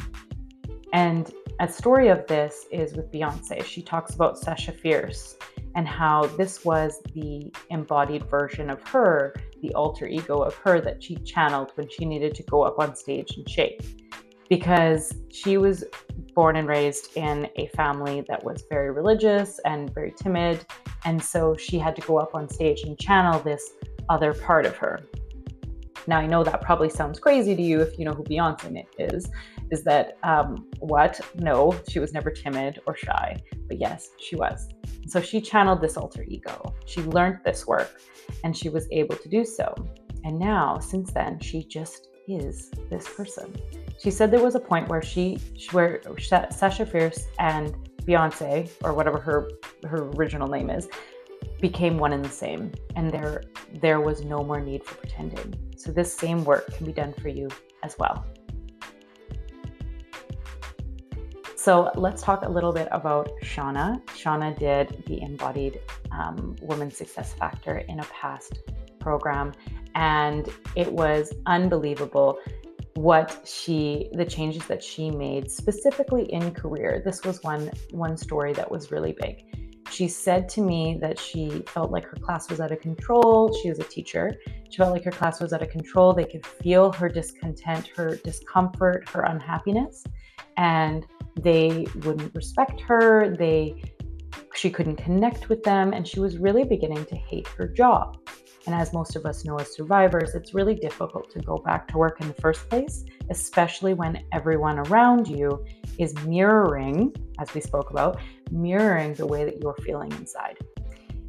And 0.92 1.32
a 1.60 1.68
story 1.68 2.08
of 2.08 2.26
this 2.26 2.66
is 2.70 2.94
with 2.94 3.10
Beyonce. 3.12 3.64
She 3.64 3.82
talks 3.82 4.14
about 4.14 4.38
Sasha 4.38 4.72
Fierce 4.72 5.36
and 5.76 5.86
how 5.86 6.26
this 6.36 6.64
was 6.64 7.00
the 7.14 7.52
embodied 7.70 8.24
version 8.28 8.70
of 8.70 8.82
her, 8.88 9.34
the 9.60 9.72
alter 9.74 10.06
ego 10.06 10.40
of 10.40 10.54
her 10.56 10.80
that 10.80 11.02
she 11.02 11.16
channeled 11.16 11.72
when 11.74 11.88
she 11.88 12.04
needed 12.04 12.34
to 12.36 12.42
go 12.44 12.62
up 12.62 12.78
on 12.78 12.94
stage 12.94 13.36
and 13.36 13.48
shake. 13.48 14.04
Because 14.48 15.12
she 15.30 15.56
was 15.56 15.84
born 16.34 16.56
and 16.56 16.68
raised 16.68 17.16
in 17.16 17.48
a 17.56 17.66
family 17.68 18.24
that 18.28 18.42
was 18.44 18.64
very 18.68 18.90
religious 18.90 19.60
and 19.64 19.92
very 19.94 20.12
timid 20.12 20.64
and 21.04 21.22
so 21.22 21.56
she 21.56 21.78
had 21.78 21.94
to 21.96 22.02
go 22.02 22.18
up 22.18 22.34
on 22.34 22.48
stage 22.48 22.82
and 22.82 22.98
channel 22.98 23.38
this 23.40 23.72
other 24.08 24.32
part 24.34 24.66
of 24.66 24.76
her. 24.76 25.00
Now, 26.06 26.18
I 26.18 26.26
know 26.26 26.44
that 26.44 26.60
probably 26.60 26.90
sounds 26.90 27.18
crazy 27.18 27.56
to 27.56 27.62
you 27.62 27.80
if 27.80 27.98
you 27.98 28.04
know 28.04 28.12
who 28.12 28.24
Beyonce 28.24 28.84
is. 28.98 29.30
Is 29.70 29.84
that 29.84 30.18
um, 30.22 30.68
what? 30.80 31.18
No, 31.36 31.74
she 31.88 31.98
was 31.98 32.12
never 32.12 32.30
timid 32.30 32.80
or 32.86 32.94
shy, 32.94 33.36
but 33.68 33.80
yes, 33.80 34.10
she 34.18 34.36
was. 34.36 34.68
So 35.06 35.20
she 35.20 35.40
channeled 35.40 35.80
this 35.80 35.96
alter 35.96 36.24
ego. 36.28 36.74
She 36.84 37.02
learned 37.02 37.40
this 37.44 37.66
work 37.66 38.00
and 38.42 38.56
she 38.56 38.68
was 38.68 38.86
able 38.90 39.16
to 39.16 39.28
do 39.28 39.44
so. 39.44 39.74
And 40.24 40.38
now, 40.38 40.78
since 40.78 41.12
then, 41.12 41.38
she 41.40 41.64
just 41.64 42.08
is 42.26 42.70
this 42.90 43.08
person. 43.08 43.54
She 43.98 44.10
said 44.10 44.30
there 44.30 44.42
was 44.42 44.54
a 44.54 44.60
point 44.60 44.88
where 44.88 45.02
she, 45.02 45.38
where 45.72 46.00
Sasha 46.18 46.86
Fierce 46.86 47.26
and 47.38 47.74
Beyonce 48.04 48.70
or 48.82 48.92
whatever 48.92 49.18
her 49.18 49.50
her 49.84 50.10
original 50.10 50.48
name 50.48 50.70
is 50.70 50.88
became 51.60 51.96
one 51.98 52.12
and 52.12 52.24
the 52.24 52.28
same 52.28 52.72
and 52.96 53.10
there 53.10 53.44
there 53.80 54.00
was 54.00 54.22
no 54.24 54.44
more 54.44 54.60
need 54.60 54.84
for 54.84 54.94
pretending. 54.96 55.54
So 55.76 55.90
this 55.90 56.12
same 56.14 56.44
work 56.44 56.72
can 56.74 56.86
be 56.86 56.92
done 56.92 57.14
for 57.14 57.28
you 57.28 57.48
as 57.82 57.96
well. 57.98 58.26
So 61.56 61.90
let's 61.94 62.22
talk 62.22 62.44
a 62.44 62.48
little 62.48 62.72
bit 62.72 62.88
about 62.92 63.30
Shauna. 63.42 64.04
Shauna 64.08 64.58
did 64.58 65.02
the 65.06 65.22
embodied 65.22 65.80
um, 66.12 66.56
woman 66.60 66.90
success 66.90 67.32
factor 67.32 67.78
in 67.78 68.00
a 68.00 68.04
past 68.04 68.58
program, 69.04 69.52
and 69.94 70.48
it 70.74 70.90
was 70.92 71.32
unbelievable 71.46 72.38
what 72.94 73.40
she 73.44 74.08
the 74.12 74.24
changes 74.24 74.64
that 74.66 74.82
she 74.82 75.10
made 75.10 75.50
specifically 75.50 76.24
in 76.32 76.52
career. 76.52 77.02
This 77.04 77.24
was 77.24 77.42
one 77.42 77.70
one 77.90 78.16
story 78.16 78.52
that 78.54 78.70
was 78.70 78.90
really 78.90 79.14
big. 79.20 79.44
She 79.90 80.08
said 80.08 80.48
to 80.50 80.60
me 80.60 80.98
that 81.00 81.18
she 81.18 81.62
felt 81.66 81.90
like 81.90 82.04
her 82.04 82.16
class 82.16 82.48
was 82.50 82.60
out 82.60 82.72
of 82.72 82.80
control. 82.80 83.52
She 83.60 83.68
was 83.68 83.78
a 83.78 83.84
teacher. 83.84 84.34
She 84.70 84.78
felt 84.78 84.92
like 84.92 85.04
her 85.04 85.10
class 85.10 85.40
was 85.40 85.52
out 85.52 85.62
of 85.62 85.70
control. 85.70 86.12
They 86.12 86.24
could 86.24 86.46
feel 86.46 86.92
her 86.92 87.08
discontent 87.08 87.88
her 87.96 88.16
discomfort 88.16 89.08
her 89.10 89.22
unhappiness 89.22 90.04
and 90.56 91.06
they 91.40 91.86
wouldn't 92.04 92.34
respect 92.34 92.80
her. 92.82 93.36
They 93.36 93.82
she 94.54 94.70
couldn't 94.70 94.96
connect 94.96 95.48
with 95.48 95.62
them 95.64 95.92
and 95.92 96.06
she 96.06 96.20
was 96.20 96.38
really 96.38 96.64
beginning 96.64 97.04
to 97.06 97.16
hate 97.16 97.48
her 97.48 97.66
job 97.66 98.18
and 98.66 98.74
as 98.74 98.92
most 98.92 99.14
of 99.16 99.26
us 99.26 99.44
know 99.44 99.56
as 99.56 99.74
survivors, 99.74 100.34
it's 100.34 100.54
really 100.54 100.74
difficult 100.74 101.30
to 101.32 101.40
go 101.40 101.58
back 101.58 101.86
to 101.88 101.98
work 101.98 102.20
in 102.20 102.28
the 102.28 102.34
first 102.34 102.68
place, 102.70 103.04
especially 103.30 103.92
when 103.94 104.24
everyone 104.32 104.78
around 104.78 105.28
you 105.28 105.64
is 105.98 106.14
mirroring, 106.24 107.14
as 107.38 107.52
we 107.52 107.60
spoke 107.60 107.90
about, 107.90 108.18
mirroring 108.50 109.14
the 109.14 109.26
way 109.26 109.44
that 109.44 109.60
you're 109.60 109.76
feeling 109.84 110.10
inside. 110.12 110.58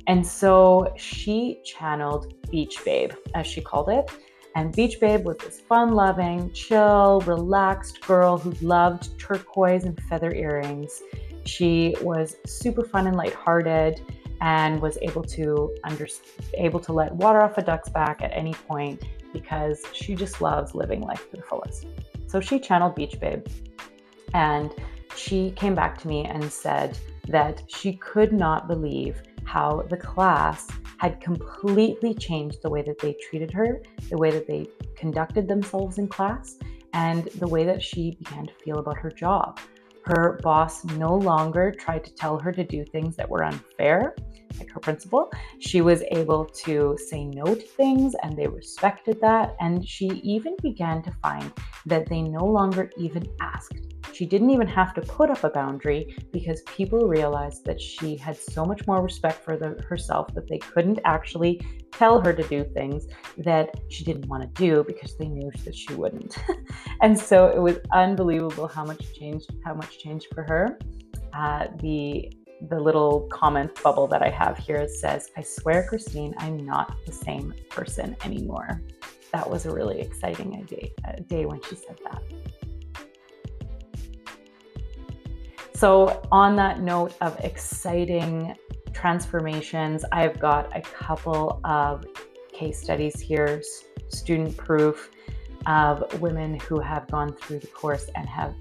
And 0.07 0.25
so 0.25 0.93
she 0.95 1.61
channeled 1.65 2.33
Beach 2.51 2.79
Babe, 2.85 3.11
as 3.33 3.45
she 3.47 3.59
called 3.59 3.89
it. 3.89 4.09
And 4.55 4.73
Beach 4.73 5.01
Babe 5.01 5.25
was 5.25 5.37
this 5.37 5.59
fun 5.59 5.93
loving, 5.93 6.51
chill, 6.53 7.21
relaxed 7.21 7.99
girl 8.01 8.37
who 8.37 8.51
loved 8.65 9.19
turquoise 9.19 9.83
and 9.83 9.99
feather 10.03 10.33
earrings. 10.33 11.01
She 11.45 11.95
was 12.01 12.37
super 12.45 12.85
fun 12.85 13.07
and 13.07 13.17
lighthearted 13.17 14.01
and 14.41 14.81
was 14.81 14.97
able 15.01 15.23
to 15.23 15.75
under, 15.83 16.07
able 16.55 16.79
to 16.81 16.93
let 16.93 17.13
water 17.13 17.41
off 17.41 17.57
a 17.57 17.61
duck's 17.61 17.89
back 17.89 18.21
at 18.21 18.31
any 18.33 18.53
point 18.53 19.03
because 19.33 19.83
she 19.93 20.15
just 20.15 20.41
loves 20.41 20.75
living 20.75 21.01
life 21.01 21.29
to 21.31 21.37
the 21.37 21.43
fullest. 21.43 21.85
So 22.27 22.39
she 22.39 22.59
channeled 22.59 22.95
Beach 22.95 23.19
Babe 23.19 23.45
and 24.33 24.71
she 25.15 25.51
came 25.51 25.75
back 25.75 25.97
to 25.99 26.07
me 26.07 26.25
and 26.25 26.51
said 26.51 26.97
that 27.27 27.63
she 27.67 27.93
could 27.93 28.33
not 28.33 28.67
believe 28.67 29.21
how 29.45 29.83
the 29.89 29.97
class 29.97 30.67
had 30.97 31.21
completely 31.21 32.13
changed 32.13 32.61
the 32.61 32.69
way 32.69 32.81
that 32.81 32.99
they 32.99 33.15
treated 33.29 33.51
her, 33.51 33.81
the 34.09 34.17
way 34.17 34.31
that 34.31 34.47
they 34.47 34.67
conducted 34.95 35.47
themselves 35.47 35.97
in 35.97 36.07
class, 36.07 36.57
and 36.93 37.25
the 37.35 37.47
way 37.47 37.63
that 37.65 37.81
she 37.81 38.17
began 38.19 38.45
to 38.45 38.53
feel 38.63 38.79
about 38.79 38.97
her 38.97 39.11
job. 39.11 39.59
Her 40.05 40.39
boss 40.43 40.83
no 40.85 41.15
longer 41.15 41.71
tried 41.71 42.03
to 42.05 42.13
tell 42.13 42.37
her 42.39 42.51
to 42.51 42.63
do 42.63 42.85
things 42.85 43.15
that 43.15 43.29
were 43.29 43.43
unfair, 43.43 43.65
like 43.79 44.69
her 44.71 44.79
principal. 44.79 45.31
She 45.59 45.81
was 45.81 46.03
able 46.11 46.45
to 46.45 46.97
say 47.07 47.25
no 47.25 47.43
to 47.43 47.61
things 47.61 48.15
and 48.23 48.37
they 48.37 48.47
respected 48.47 49.19
that. 49.21 49.55
And 49.59 49.87
she 49.87 50.07
even 50.23 50.55
began 50.61 51.01
to 51.03 51.11
find 51.21 51.51
that 51.85 52.07
they 52.07 52.21
no 52.21 52.45
longer 52.45 52.89
even 52.97 53.27
asked 53.41 53.95
she 54.15 54.25
didn't 54.25 54.49
even 54.49 54.67
have 54.67 54.93
to 54.93 55.01
put 55.01 55.29
up 55.29 55.43
a 55.43 55.49
boundary 55.49 56.15
because 56.31 56.61
people 56.61 57.05
realized 57.05 57.65
that 57.65 57.81
she 57.81 58.15
had 58.15 58.37
so 58.37 58.63
much 58.63 58.87
more 58.87 59.01
respect 59.01 59.43
for 59.43 59.57
the, 59.57 59.83
herself 59.89 60.33
that 60.35 60.47
they 60.47 60.57
couldn't 60.57 60.99
actually 61.03 61.59
tell 61.91 62.21
her 62.21 62.31
to 62.31 62.43
do 62.43 62.63
things 62.63 63.07
that 63.37 63.69
she 63.89 64.05
didn't 64.05 64.27
want 64.27 64.41
to 64.41 64.47
do 64.61 64.85
because 64.87 65.17
they 65.17 65.27
knew 65.27 65.51
that 65.65 65.75
she 65.75 65.93
wouldn't. 65.95 66.37
and 67.01 67.19
so 67.19 67.49
it 67.49 67.59
was 67.59 67.77
unbelievable 67.91 68.67
how 68.67 68.85
much 68.85 69.13
changed, 69.13 69.49
how 69.65 69.73
much 69.73 69.99
changed 69.99 70.27
for 70.33 70.43
her. 70.43 70.79
Uh, 71.33 71.67
the 71.81 72.31
the 72.69 72.79
little 72.79 73.21
comment 73.31 73.71
bubble 73.83 74.07
that 74.07 74.21
I 74.21 74.29
have 74.29 74.57
here 74.57 74.87
says, 74.87 75.29
I 75.37 75.41
swear, 75.41 75.85
Christine, 75.87 76.33
I'm 76.37 76.65
not 76.65 76.95
the 77.05 77.11
same 77.11 77.53
person 77.69 78.15
anymore. 78.23 78.81
That 79.31 79.49
was 79.49 79.65
a 79.65 79.71
really 79.71 79.99
exciting 79.99 80.63
day, 80.69 80.93
uh, 81.07 81.13
day 81.27 81.45
when 81.45 81.61
she 81.63 81.75
said 81.75 81.99
that. 82.03 82.23
So, 85.73 86.21
on 86.31 86.55
that 86.55 86.79
note 86.79 87.15
of 87.19 87.37
exciting 87.41 88.55
transformations, 88.93 90.05
I've 90.11 90.39
got 90.39 90.75
a 90.75 90.81
couple 90.81 91.59
of 91.65 92.05
case 92.53 92.81
studies 92.81 93.19
here, 93.19 93.61
student 94.07 94.55
proof 94.55 95.11
of 95.65 96.21
women 96.21 96.59
who 96.61 96.79
have 96.79 97.07
gone 97.07 97.33
through 97.33 97.59
the 97.59 97.67
course 97.67 98.09
and 98.15 98.27
have 98.29 98.55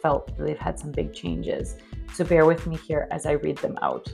felt 0.00 0.36
they've 0.38 0.58
had 0.58 0.78
some 0.78 0.90
big 0.90 1.12
changes. 1.12 1.76
So, 2.14 2.24
bear 2.24 2.46
with 2.46 2.66
me 2.66 2.76
here 2.76 3.08
as 3.10 3.26
I 3.26 3.32
read 3.32 3.58
them 3.58 3.76
out. 3.82 4.08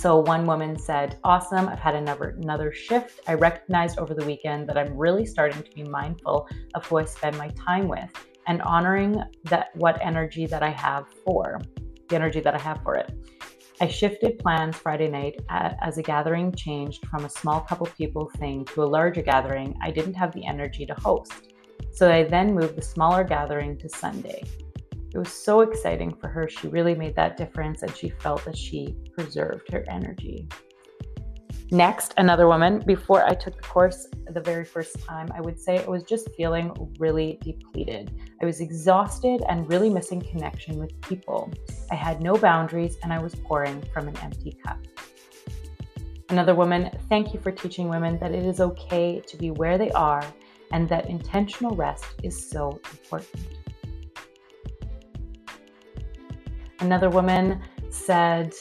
So 0.00 0.18
one 0.18 0.46
woman 0.46 0.78
said, 0.78 1.18
Awesome, 1.24 1.68
I've 1.68 1.78
had 1.78 1.94
another, 1.94 2.34
another 2.40 2.72
shift. 2.72 3.20
I 3.26 3.34
recognized 3.34 3.98
over 3.98 4.14
the 4.14 4.24
weekend 4.24 4.66
that 4.70 4.78
I'm 4.78 4.96
really 4.96 5.26
starting 5.26 5.62
to 5.62 5.70
be 5.72 5.82
mindful 5.82 6.48
of 6.74 6.86
who 6.86 6.96
I 6.96 7.04
spend 7.04 7.36
my 7.36 7.48
time 7.48 7.86
with 7.86 8.10
and 8.46 8.62
honoring 8.62 9.22
that 9.44 9.68
what 9.74 9.98
energy 10.00 10.46
that 10.46 10.62
I 10.62 10.70
have 10.70 11.04
for 11.22 11.60
the 12.08 12.16
energy 12.16 12.40
that 12.40 12.54
I 12.54 12.58
have 12.58 12.82
for 12.82 12.94
it. 12.94 13.12
I 13.82 13.88
shifted 13.88 14.38
plans 14.38 14.76
Friday 14.76 15.08
night 15.08 15.40
as 15.48 15.98
a 15.98 16.02
gathering 16.02 16.52
changed 16.52 17.06
from 17.06 17.26
a 17.26 17.30
small 17.30 17.60
couple 17.60 17.86
people 17.86 18.30
thing 18.38 18.64
to 18.66 18.82
a 18.82 18.84
larger 18.84 19.20
gathering 19.20 19.76
I 19.82 19.90
didn't 19.90 20.14
have 20.14 20.32
the 20.32 20.46
energy 20.46 20.86
to 20.86 20.94
host. 20.94 21.52
So 21.92 22.10
I 22.10 22.24
then 22.24 22.54
moved 22.54 22.76
the 22.76 22.82
smaller 22.82 23.22
gathering 23.22 23.76
to 23.78 23.88
Sunday. 23.90 24.44
It 25.12 25.18
was 25.18 25.32
so 25.32 25.60
exciting 25.60 26.14
for 26.14 26.28
her. 26.28 26.48
She 26.48 26.68
really 26.68 26.94
made 26.94 27.16
that 27.16 27.36
difference 27.36 27.82
and 27.82 27.94
she 27.96 28.10
felt 28.10 28.44
that 28.44 28.56
she 28.56 28.96
preserved 29.12 29.72
her 29.72 29.84
energy. 29.88 30.48
Next, 31.72 32.14
another 32.16 32.48
woman. 32.48 32.82
Before 32.84 33.24
I 33.24 33.34
took 33.34 33.56
the 33.56 33.62
course 33.62 34.08
the 34.28 34.40
very 34.40 34.64
first 34.64 34.98
time, 35.06 35.30
I 35.32 35.40
would 35.40 35.58
say 35.58 35.84
I 35.84 35.88
was 35.88 36.02
just 36.02 36.34
feeling 36.34 36.72
really 36.98 37.38
depleted. 37.42 38.10
I 38.42 38.44
was 38.44 38.60
exhausted 38.60 39.42
and 39.48 39.68
really 39.68 39.88
missing 39.88 40.20
connection 40.20 40.78
with 40.78 41.00
people. 41.00 41.52
I 41.90 41.94
had 41.94 42.20
no 42.22 42.34
boundaries 42.36 42.96
and 43.04 43.12
I 43.12 43.20
was 43.20 43.36
pouring 43.36 43.82
from 43.92 44.08
an 44.08 44.16
empty 44.18 44.58
cup. 44.64 44.78
Another 46.28 46.56
woman, 46.56 46.90
thank 47.08 47.32
you 47.32 47.40
for 47.40 47.52
teaching 47.52 47.88
women 47.88 48.18
that 48.18 48.32
it 48.32 48.44
is 48.44 48.60
okay 48.60 49.20
to 49.26 49.36
be 49.36 49.50
where 49.50 49.78
they 49.78 49.90
are 49.92 50.24
and 50.72 50.88
that 50.88 51.08
intentional 51.08 51.76
rest 51.76 52.04
is 52.22 52.50
so 52.50 52.80
important. 52.92 53.59
Another 56.80 57.10
woman 57.10 57.60
said, 57.90 58.54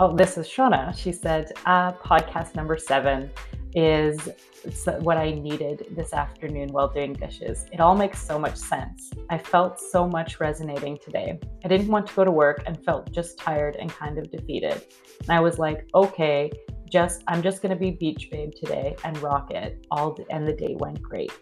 Oh, 0.00 0.16
this 0.16 0.36
is 0.36 0.48
Shauna. 0.48 0.96
She 0.98 1.12
said, 1.12 1.52
uh, 1.64 1.92
podcast 1.92 2.56
number 2.56 2.76
seven 2.76 3.30
is 3.74 4.28
what 5.00 5.16
I 5.16 5.30
needed 5.30 5.86
this 5.92 6.12
afternoon 6.12 6.70
while 6.72 6.88
doing 6.88 7.12
dishes. 7.12 7.66
It 7.72 7.78
all 7.78 7.94
makes 7.94 8.20
so 8.20 8.36
much 8.36 8.56
sense. 8.56 9.12
I 9.30 9.38
felt 9.38 9.78
so 9.78 10.08
much 10.08 10.40
resonating 10.40 10.98
today. 10.98 11.38
I 11.64 11.68
didn't 11.68 11.88
want 11.88 12.08
to 12.08 12.14
go 12.14 12.24
to 12.24 12.32
work 12.32 12.64
and 12.66 12.82
felt 12.84 13.12
just 13.12 13.38
tired 13.38 13.76
and 13.76 13.90
kind 13.90 14.18
of 14.18 14.30
defeated. 14.30 14.82
And 15.20 15.30
I 15.30 15.40
was 15.40 15.58
like, 15.58 15.86
okay, 15.94 16.50
just 16.90 17.22
I'm 17.28 17.42
just 17.42 17.62
gonna 17.62 17.76
be 17.76 17.92
beach 17.92 18.28
babe 18.30 18.50
today 18.56 18.96
and 19.04 19.16
rock 19.22 19.52
it 19.52 19.86
all 19.90 20.18
and 20.30 20.46
the 20.46 20.52
day 20.52 20.74
went 20.78 21.00
great. 21.00 21.32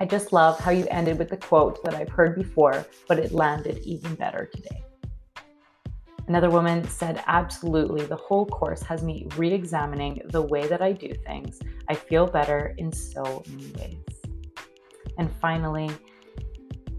I 0.00 0.06
just 0.06 0.32
love 0.32 0.58
how 0.58 0.70
you 0.70 0.86
ended 0.90 1.18
with 1.18 1.28
the 1.28 1.36
quote 1.36 1.84
that 1.84 1.94
I've 1.94 2.08
heard 2.08 2.34
before, 2.34 2.86
but 3.08 3.18
it 3.18 3.32
landed 3.32 3.78
even 3.84 4.14
better 4.14 4.50
today. 4.52 4.82
Another 6.28 6.50
woman 6.50 6.86
said, 6.88 7.22
Absolutely, 7.26 8.04
the 8.06 8.16
whole 8.16 8.46
course 8.46 8.82
has 8.82 9.02
me 9.02 9.26
re 9.36 9.52
examining 9.52 10.22
the 10.26 10.42
way 10.42 10.66
that 10.66 10.80
I 10.80 10.92
do 10.92 11.12
things. 11.26 11.60
I 11.88 11.94
feel 11.94 12.26
better 12.26 12.74
in 12.78 12.92
so 12.92 13.42
many 13.48 13.72
ways. 13.72 13.96
And 15.18 15.30
finally, 15.40 15.90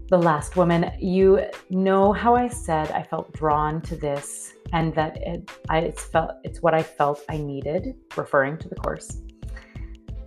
the 0.08 0.18
last 0.18 0.56
woman, 0.56 0.92
you 1.00 1.40
know 1.70 2.12
how 2.12 2.34
I 2.34 2.48
said 2.48 2.90
I 2.90 3.02
felt 3.02 3.32
drawn 3.32 3.80
to 3.82 3.96
this 3.96 4.54
and 4.72 4.94
that 4.94 5.16
it, 5.16 5.50
I, 5.68 5.78
it's 5.78 6.04
felt 6.04 6.32
it's 6.44 6.60
what 6.60 6.74
I 6.74 6.82
felt 6.82 7.22
I 7.28 7.38
needed, 7.38 7.94
referring 8.16 8.58
to 8.58 8.68
the 8.68 8.74
course. 8.76 9.22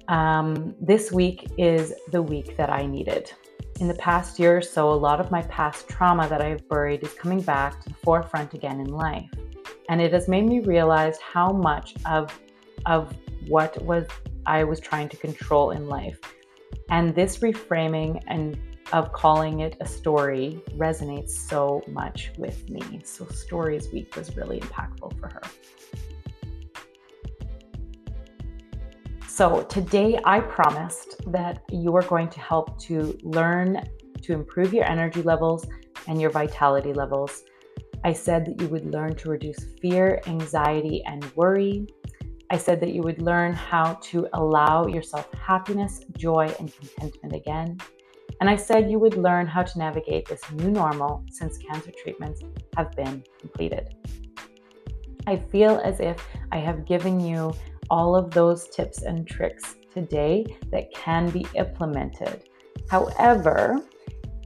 Um, 0.08 0.74
this 0.82 1.12
week 1.12 1.50
is 1.58 1.94
the 2.12 2.22
week 2.22 2.58
that 2.58 2.70
I 2.70 2.86
needed 2.86 3.32
in 3.80 3.88
the 3.88 3.94
past 3.96 4.40
year 4.40 4.58
or 4.58 4.62
so, 4.62 4.92
a 4.92 4.96
lot 4.96 5.20
of 5.20 5.30
my 5.30 5.42
past 5.44 5.88
trauma 5.88 6.28
that 6.28 6.42
I've 6.42 6.68
buried 6.68 7.04
is 7.04 7.14
coming 7.14 7.42
back 7.42 7.80
to 7.82 7.90
the 7.90 7.96
forefront 7.96 8.54
again 8.54 8.80
in 8.80 8.88
life. 8.88 9.30
And 9.90 10.02
it 10.02 10.14
has 10.14 10.28
made 10.28 10.46
me 10.46 10.60
realize 10.60 11.20
how 11.20 11.52
much 11.52 11.96
of, 12.06 12.38
of 12.86 13.16
what 13.48 13.82
was 13.84 14.08
I 14.46 14.64
was 14.64 14.80
trying 14.80 15.10
to 15.10 15.18
control 15.18 15.72
in 15.72 15.88
life. 15.88 16.20
And 16.90 17.14
this 17.14 17.38
reframing 17.38 18.24
and 18.28 18.58
of 18.94 19.12
calling 19.12 19.60
it 19.60 19.76
a 19.82 19.86
story 19.86 20.62
resonates 20.78 21.32
so 21.32 21.84
much 21.88 22.32
with 22.38 22.70
me. 22.70 23.02
So 23.04 23.28
Stories 23.28 23.92
Week 23.92 24.16
was 24.16 24.36
really 24.36 24.60
impactful 24.60 25.20
for 25.20 25.28
her. 25.28 25.42
So, 29.38 29.62
today 29.70 30.20
I 30.26 30.40
promised 30.40 31.22
that 31.32 31.62
you 31.70 31.96
are 31.96 32.02
going 32.02 32.28
to 32.30 32.40
help 32.40 32.80
to 32.80 33.16
learn 33.22 33.88
to 34.24 34.34
improve 34.34 34.74
your 34.74 34.86
energy 34.86 35.22
levels 35.22 35.68
and 36.08 36.20
your 36.20 36.32
vitality 36.32 36.92
levels. 36.92 37.44
I 38.04 38.14
said 38.14 38.48
that 38.48 38.60
you 38.60 38.68
would 38.70 38.92
learn 38.92 39.14
to 39.18 39.30
reduce 39.30 39.60
fear, 39.80 40.24
anxiety, 40.26 41.04
and 41.06 41.24
worry. 41.36 41.86
I 42.50 42.58
said 42.58 42.80
that 42.80 42.94
you 42.94 43.04
would 43.04 43.22
learn 43.22 43.54
how 43.54 44.00
to 44.10 44.28
allow 44.34 44.88
yourself 44.88 45.32
happiness, 45.36 46.02
joy, 46.18 46.52
and 46.58 46.74
contentment 46.74 47.36
again. 47.36 47.78
And 48.42 48.50
I 48.50 48.56
said 48.56 48.90
you 48.90 48.98
would 48.98 49.18
learn 49.18 49.46
how 49.46 49.62
to 49.62 49.78
navigate 49.78 50.28
this 50.28 50.42
new 50.54 50.72
normal 50.72 51.24
since 51.30 51.60
cancer 51.60 51.92
treatments 52.02 52.42
have 52.76 52.92
been 52.94 53.24
completed. 53.40 53.94
I 55.28 55.36
feel 55.36 55.80
as 55.84 56.00
if 56.00 56.28
I 56.52 56.58
have 56.58 56.88
given 56.88 57.20
you 57.20 57.54
all 57.90 58.16
of 58.16 58.32
those 58.32 58.68
tips 58.70 59.04
and 59.04 59.28
tricks 59.28 59.76
today 59.94 60.46
that 60.72 60.94
can 60.94 61.30
be 61.30 61.46
implemented. 61.56 62.44
However, 62.90 63.82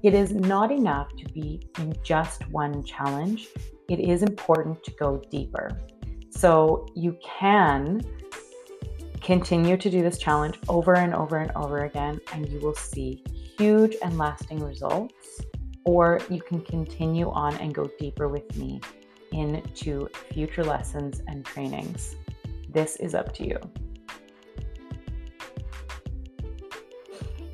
it 0.03 0.13
is 0.13 0.33
not 0.33 0.71
enough 0.71 1.15
to 1.17 1.25
be 1.33 1.61
in 1.77 1.93
just 2.03 2.47
one 2.49 2.83
challenge. 2.83 3.49
It 3.89 3.99
is 3.99 4.23
important 4.23 4.83
to 4.83 4.91
go 4.91 5.21
deeper. 5.29 5.79
So 6.29 6.87
you 6.95 7.17
can 7.23 8.01
continue 9.21 9.77
to 9.77 9.89
do 9.89 10.01
this 10.01 10.17
challenge 10.17 10.57
over 10.67 10.95
and 10.95 11.13
over 11.13 11.37
and 11.37 11.51
over 11.55 11.85
again, 11.85 12.19
and 12.33 12.49
you 12.49 12.59
will 12.59 12.73
see 12.73 13.23
huge 13.57 13.95
and 14.01 14.17
lasting 14.17 14.63
results. 14.63 15.41
Or 15.85 16.19
you 16.29 16.41
can 16.41 16.61
continue 16.61 17.29
on 17.29 17.55
and 17.55 17.73
go 17.73 17.89
deeper 17.99 18.27
with 18.27 18.55
me 18.57 18.81
into 19.31 20.07
future 20.31 20.63
lessons 20.63 21.21
and 21.27 21.45
trainings. 21.45 22.15
This 22.71 22.95
is 22.97 23.13
up 23.13 23.33
to 23.33 23.45
you. 23.45 23.59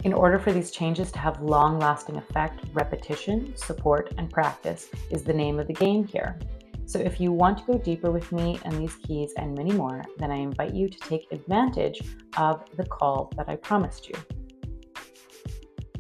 In 0.03 0.13
order 0.13 0.37
for 0.37 0.53
these 0.53 0.69
changes 0.69 1.11
to 1.11 1.19
have 1.19 1.41
long 1.41 1.79
lasting 1.79 2.17
effect, 2.17 2.61
repetition, 2.73 3.55
support, 3.57 4.13
and 4.17 4.29
practice 4.29 4.89
is 5.09 5.23
the 5.23 5.33
name 5.33 5.59
of 5.59 5.67
the 5.67 5.73
game 5.73 6.05
here. 6.05 6.37
So, 6.85 6.99
if 6.99 7.19
you 7.19 7.33
want 7.33 7.57
to 7.57 7.65
go 7.65 7.77
deeper 7.77 8.11
with 8.11 8.31
me 8.31 8.59
and 8.63 8.73
these 8.79 8.95
keys 8.95 9.33
and 9.37 9.57
many 9.57 9.71
more, 9.71 10.05
then 10.19 10.31
I 10.31 10.35
invite 10.35 10.73
you 10.73 10.87
to 10.87 10.99
take 10.99 11.27
advantage 11.31 11.99
of 12.37 12.63
the 12.77 12.85
call 12.85 13.33
that 13.35 13.49
I 13.49 13.57
promised 13.57 14.07
you. 14.07 14.15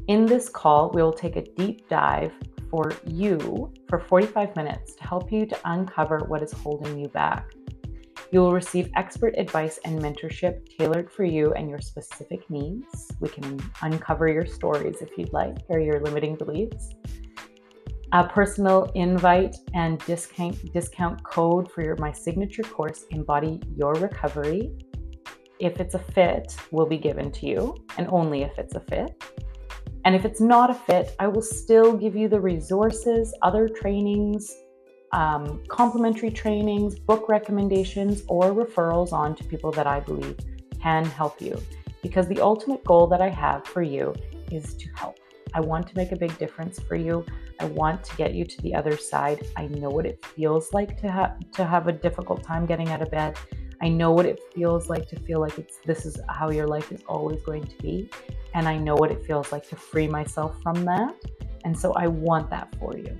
In 0.07 0.25
this 0.25 0.47
call, 0.47 0.91
we 0.91 1.01
will 1.01 1.11
take 1.11 1.35
a 1.35 1.41
deep 1.41 1.89
dive 1.89 2.31
for 2.69 2.93
you 3.05 3.73
for 3.89 3.99
45 3.99 4.55
minutes 4.55 4.95
to 4.95 5.03
help 5.03 5.31
you 5.31 5.45
to 5.47 5.57
uncover 5.65 6.19
what 6.27 6.41
is 6.41 6.53
holding 6.53 6.97
you 6.97 7.09
back. 7.09 7.56
You 8.31 8.41
will 8.41 8.51
receive 8.51 8.89
expert 8.95 9.35
advice 9.37 9.79
and 9.85 10.01
mentorship 10.01 10.77
tailored 10.77 11.09
for 11.09 11.23
you 11.23 11.53
and 11.53 11.69
your 11.69 11.79
specific 11.79 12.49
needs. 12.49 13.11
We 13.21 13.29
can 13.29 13.57
uncover 13.81 14.27
your 14.27 14.45
stories 14.45 15.01
if 15.01 15.17
you'd 15.17 15.31
like, 15.31 15.57
or 15.69 15.79
your 15.79 16.01
limiting 16.01 16.35
beliefs. 16.35 16.89
A 18.11 18.27
personal 18.27 18.91
invite 18.95 19.55
and 19.73 19.99
discount 20.05 20.73
discount 20.73 21.23
code 21.23 21.71
for 21.71 21.83
your 21.83 21.95
my 21.97 22.11
signature 22.11 22.63
course, 22.63 23.05
Embody 23.11 23.61
Your 23.75 23.93
Recovery. 23.93 24.71
If 25.59 25.79
it's 25.79 25.95
a 25.95 25.99
fit, 25.99 26.55
will 26.71 26.85
be 26.85 26.97
given 26.97 27.31
to 27.31 27.45
you, 27.47 27.75
and 27.97 28.07
only 28.09 28.43
if 28.43 28.57
it's 28.57 28.75
a 28.75 28.81
fit. 28.81 29.23
And 30.05 30.15
if 30.15 30.23
it's 30.23 30.39
not 30.39 30.69
a 30.69 30.73
fit, 30.73 31.15
I 31.19 31.27
will 31.27 31.41
still 31.41 31.93
give 31.97 32.15
you 32.15 32.29
the 32.29 32.39
resources, 32.39 33.33
other 33.41 33.67
trainings, 33.67 34.53
um, 35.11 35.63
complimentary 35.67 36.31
trainings, 36.31 36.97
book 36.97 37.29
recommendations, 37.29 38.23
or 38.27 38.51
referrals 38.51 39.11
on 39.11 39.35
to 39.35 39.43
people 39.43 39.71
that 39.71 39.87
I 39.87 39.99
believe 39.99 40.37
can 40.81 41.05
help 41.05 41.41
you. 41.41 41.61
Because 42.01 42.27
the 42.27 42.39
ultimate 42.41 42.83
goal 42.83 43.07
that 43.07 43.21
I 43.21 43.29
have 43.29 43.65
for 43.65 43.81
you 43.81 44.13
is 44.51 44.73
to 44.75 44.87
help. 44.95 45.17
I 45.53 45.59
want 45.59 45.87
to 45.87 45.95
make 45.95 46.11
a 46.11 46.15
big 46.15 46.37
difference 46.37 46.79
for 46.79 46.95
you. 46.95 47.25
I 47.59 47.65
want 47.65 48.03
to 48.03 48.15
get 48.15 48.33
you 48.33 48.45
to 48.45 48.61
the 48.61 48.75
other 48.75 48.97
side. 48.97 49.45
I 49.55 49.67
know 49.67 49.89
what 49.89 50.05
it 50.05 50.23
feels 50.25 50.73
like 50.73 50.99
to 51.01 51.09
have 51.09 51.39
to 51.53 51.65
have 51.65 51.87
a 51.87 51.91
difficult 51.91 52.43
time 52.43 52.65
getting 52.65 52.89
out 52.89 53.01
of 53.01 53.09
bed. 53.09 53.37
I 53.81 53.89
know 53.89 54.11
what 54.11 54.25
it 54.25 54.39
feels 54.53 54.89
like 54.89 55.07
to 55.09 55.19
feel 55.19 55.39
like 55.39 55.57
it's 55.57 55.77
this 55.85 56.05
is 56.05 56.19
how 56.29 56.49
your 56.49 56.67
life 56.67 56.91
is 56.91 57.01
always 57.07 57.41
going 57.41 57.65
to 57.65 57.77
be. 57.77 58.09
And 58.53 58.67
I 58.67 58.77
know 58.77 58.95
what 58.95 59.11
it 59.11 59.25
feels 59.25 59.51
like 59.51 59.67
to 59.69 59.75
free 59.75 60.07
myself 60.07 60.61
from 60.61 60.83
that. 60.85 61.15
And 61.63 61.77
so 61.77 61.93
I 61.93 62.07
want 62.07 62.49
that 62.49 62.73
for 62.79 62.97
you. 62.97 63.17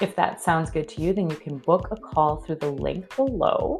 If 0.00 0.16
that 0.16 0.40
sounds 0.40 0.70
good 0.70 0.88
to 0.88 1.02
you, 1.02 1.12
then 1.12 1.30
you 1.30 1.36
can 1.36 1.58
book 1.58 1.88
a 1.92 1.96
call 1.96 2.38
through 2.38 2.56
the 2.56 2.70
link 2.70 3.14
below 3.14 3.78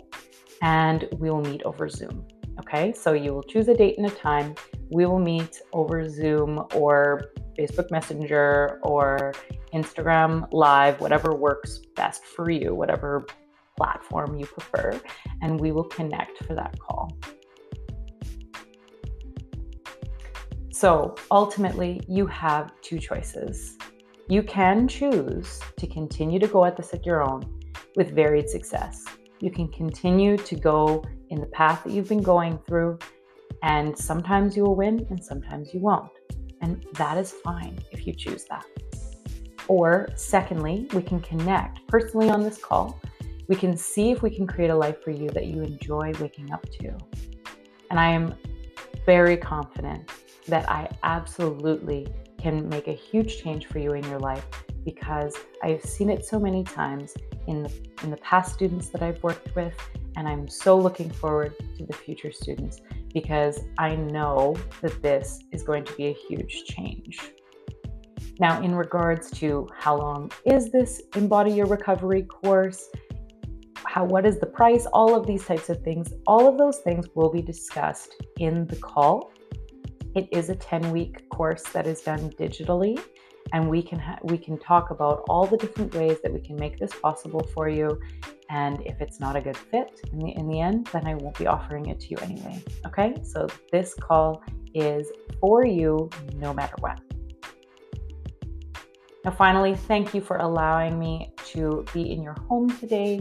and 0.63 1.09
we 1.19 1.29
will 1.29 1.43
meet 1.43 1.63
over 1.65 1.89
Zoom. 1.89 2.25
Okay, 2.61 2.93
so 2.93 3.15
you 3.15 3.35
will 3.35 3.43
choose 3.43 3.67
a 3.67 3.75
date 3.75 3.99
and 3.99 4.07
a 4.07 4.11
time. 4.11 4.55
We 4.93 5.07
will 5.07 5.19
meet 5.19 5.61
over 5.73 6.09
Zoom 6.09 6.65
or 6.73 7.33
Facebook 7.59 7.91
Messenger 7.91 8.79
or 8.85 9.35
Instagram 9.73 10.47
Live, 10.53 11.01
whatever 11.01 11.35
works 11.35 11.81
best 11.97 12.25
for 12.25 12.49
you, 12.49 12.77
whatever 12.77 13.27
platform 13.77 14.39
you 14.39 14.47
prefer, 14.47 15.01
and 15.43 15.59
we 15.59 15.73
will 15.73 15.85
connect 15.85 16.45
for 16.45 16.55
that 16.55 16.79
call. 16.79 17.11
So 20.71 21.17
ultimately, 21.33 22.01
you 22.07 22.27
have 22.27 22.73
two 22.83 23.01
choices 23.01 23.77
You 24.27 24.43
can 24.43 24.89
choose 24.89 25.61
to 25.77 25.87
continue 25.87 26.39
to 26.39 26.47
go 26.47 26.65
at 26.65 26.79
this 26.79 26.95
at 26.95 27.05
your 27.05 27.23
own 27.23 27.45
with 27.95 28.15
varied 28.15 28.49
success. 28.49 29.05
You 29.41 29.51
can 29.51 29.69
continue 29.69 30.39
to 30.39 30.57
go 30.57 31.05
in 31.29 31.41
the 31.41 31.47
path 31.47 31.85
that 31.85 31.93
you've 31.93 32.09
been 32.09 32.23
going 32.23 32.59
through, 32.67 32.99
and 33.63 33.97
sometimes 33.97 34.57
you 34.57 34.63
will 34.63 34.77
win 34.77 35.07
and 35.11 35.23
sometimes 35.23 35.75
you 35.75 35.81
won't. 35.81 36.11
And 36.63 36.87
that 36.95 37.19
is 37.19 37.33
fine 37.33 37.79
if 37.93 38.07
you 38.07 38.15
choose 38.15 38.47
that. 38.47 38.65
Or, 39.69 40.09
secondly, 40.17 40.89
we 40.95 41.03
can 41.03 41.21
connect 41.21 41.87
personally 41.87 42.31
on 42.31 42.43
this 42.43 42.57
call. 42.57 42.99
We 43.49 43.57
can 43.57 43.77
see 43.77 44.11
if 44.11 44.23
we 44.23 44.31
can 44.31 44.47
create 44.47 44.71
a 44.71 44.75
life 44.75 45.03
for 45.03 45.11
you 45.11 45.29
that 45.31 45.49
you 45.49 45.61
enjoy 45.61 46.13
waking 46.19 46.51
up 46.51 46.63
to. 46.81 46.97
And 47.91 48.01
I 48.01 48.09
am 48.09 48.35
very 49.05 49.37
confident 49.37 50.11
that 50.49 50.67
I 50.71 50.89
absolutely 51.03 52.07
can 52.45 52.69
make 52.69 52.89
a 52.89 52.93
huge 52.93 53.43
change 53.43 53.65
for 53.65 53.79
you 53.79 53.95
in 53.95 54.05
your 54.05 54.19
life 54.19 54.45
because 54.85 55.35
I've 55.63 55.83
seen 55.83 56.11
it 56.11 56.27
so 56.27 56.39
many 56.39 56.63
times 56.63 57.15
in 57.47 57.63
the, 57.63 57.73
in 58.03 58.11
the 58.11 58.19
past 58.19 58.53
students 58.53 58.91
that 58.91 59.03
I've 59.03 59.23
worked 59.23 59.57
with, 59.57 59.75
and 60.17 60.29
I'm 60.29 60.47
so 60.47 60.77
looking 60.77 61.09
forward 61.09 61.55
to 61.79 61.87
the 61.87 61.95
future 61.95 62.31
students 62.31 62.83
because 63.15 63.61
I 63.79 63.97
know 63.97 64.57
that 64.83 65.01
this 65.01 65.43
is 65.53 65.63
going 65.63 65.85
to 65.87 65.95
be 65.95 66.09
a 66.09 66.13
huge 66.13 66.65
change. 66.67 67.19
Now, 68.39 68.61
in 68.61 68.75
regards 68.75 69.31
to 69.39 69.67
how 69.79 69.97
long 69.97 70.31
is 70.45 70.71
this 70.71 71.01
Embody 71.17 71.53
Your 71.53 71.67
Recovery 71.67 72.25
course, 72.25 72.91
how 73.87 74.05
what 74.05 74.27
is 74.27 74.39
the 74.39 74.47
price, 74.61 74.85
all 74.93 75.17
of 75.19 75.27
these 75.27 75.47
types 75.47 75.71
of 75.71 75.81
things, 75.83 76.13
all 76.27 76.47
of 76.47 76.59
those 76.59 76.81
things 76.81 77.07
will 77.15 77.33
be 77.33 77.41
discussed 77.41 78.15
in 78.39 78.67
the 78.67 78.77
call. 78.77 79.33
It 80.15 80.29
is 80.31 80.49
a 80.49 80.55
10 80.55 80.93
week 80.93 81.29
course 81.29 81.65
that 81.73 81.87
is 81.87 82.01
done 82.01 82.31
digitally 82.31 83.03
and 83.53 83.69
we 83.69 83.83
can 83.83 83.99
ha- 83.99 84.19
we 84.23 84.39
can 84.39 84.57
talk 84.59 84.91
about 84.91 85.25
all 85.29 85.45
the 85.47 85.57
different 85.57 85.95
ways 85.95 86.19
that 86.23 86.33
we 86.33 86.41
can 86.41 86.57
make 86.57 86.79
this 86.79 86.93
possible 86.95 87.43
for 87.53 87.69
you. 87.69 88.01
And 88.49 88.81
if 88.87 89.01
it's 89.01 89.19
not 89.19 89.35
a 89.35 89.41
good 89.41 89.57
fit 89.57 90.01
in 90.13 90.19
the 90.21 90.31
in 90.31 90.49
the 90.49 90.61
end 90.61 90.89
then 90.93 91.07
I 91.07 91.15
won't 91.15 91.37
be 91.37 91.49
offering 91.49 91.87
it 91.87 91.99
to 92.01 92.11
you 92.11 92.17
anyway. 92.19 92.63
Okay? 92.87 93.17
So 93.25 93.49
this 93.73 93.95
call 93.95 94.43
is 94.73 95.11
for 95.41 95.67
you 95.67 96.09
no 96.37 96.55
matter 96.55 96.75
what. 96.79 97.01
Now 99.25 99.33
finally 99.33 99.75
thank 99.75 100.15
you 100.15 100.21
for 100.21 100.37
allowing 100.37 100.99
me 100.99 101.33
to 101.47 101.85
be 101.93 102.13
in 102.13 102.23
your 102.23 102.37
home 102.49 102.71
today. 102.79 103.21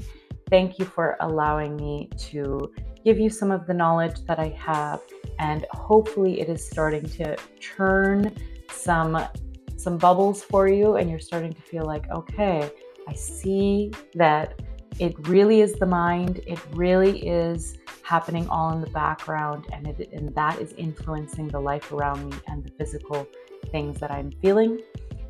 Thank 0.49 0.77
you 0.77 0.85
for 0.85 1.17
allowing 1.21 1.75
me 1.75 2.09
to 2.29 2.71
give 3.03 3.19
you 3.19 3.29
some 3.29 3.51
of 3.51 3.65
the 3.65 3.73
knowledge 3.73 4.23
that 4.27 4.37
I 4.39 4.49
have 4.49 5.01
and 5.39 5.65
hopefully 5.71 6.39
it 6.39 6.49
is 6.49 6.65
starting 6.65 7.03
to 7.03 7.35
churn 7.59 8.35
some 8.71 9.25
some 9.77 9.97
bubbles 9.97 10.43
for 10.43 10.67
you 10.67 10.95
and 10.95 11.09
you're 11.09 11.19
starting 11.19 11.51
to 11.51 11.61
feel 11.61 11.85
like 11.85 12.09
okay 12.11 12.71
i 13.07 13.13
see 13.13 13.91
that 14.13 14.61
it 14.99 15.15
really 15.27 15.61
is 15.61 15.73
the 15.73 15.85
mind 15.85 16.41
it 16.45 16.59
really 16.73 17.27
is 17.27 17.77
happening 18.03 18.47
all 18.49 18.71
in 18.73 18.81
the 18.81 18.89
background 18.91 19.65
and 19.73 19.87
it, 19.87 20.09
and 20.13 20.33
that 20.35 20.59
is 20.59 20.73
influencing 20.73 21.47
the 21.47 21.59
life 21.59 21.91
around 21.91 22.29
me 22.29 22.37
and 22.47 22.63
the 22.63 22.71
physical 22.71 23.27
things 23.71 23.99
that 23.99 24.11
i'm 24.11 24.31
feeling. 24.41 24.79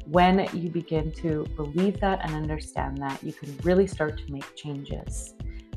When 0.05 0.49
you 0.53 0.69
begin 0.69 1.13
to 1.13 1.45
believe 1.55 1.99
that 2.01 2.25
and 2.25 2.35
understand 2.35 2.97
that 2.97 3.23
you 3.23 3.31
can 3.31 3.57
really 3.63 3.87
start 3.87 4.17
to 4.17 4.31
make 4.31 4.53
changes 4.55 5.33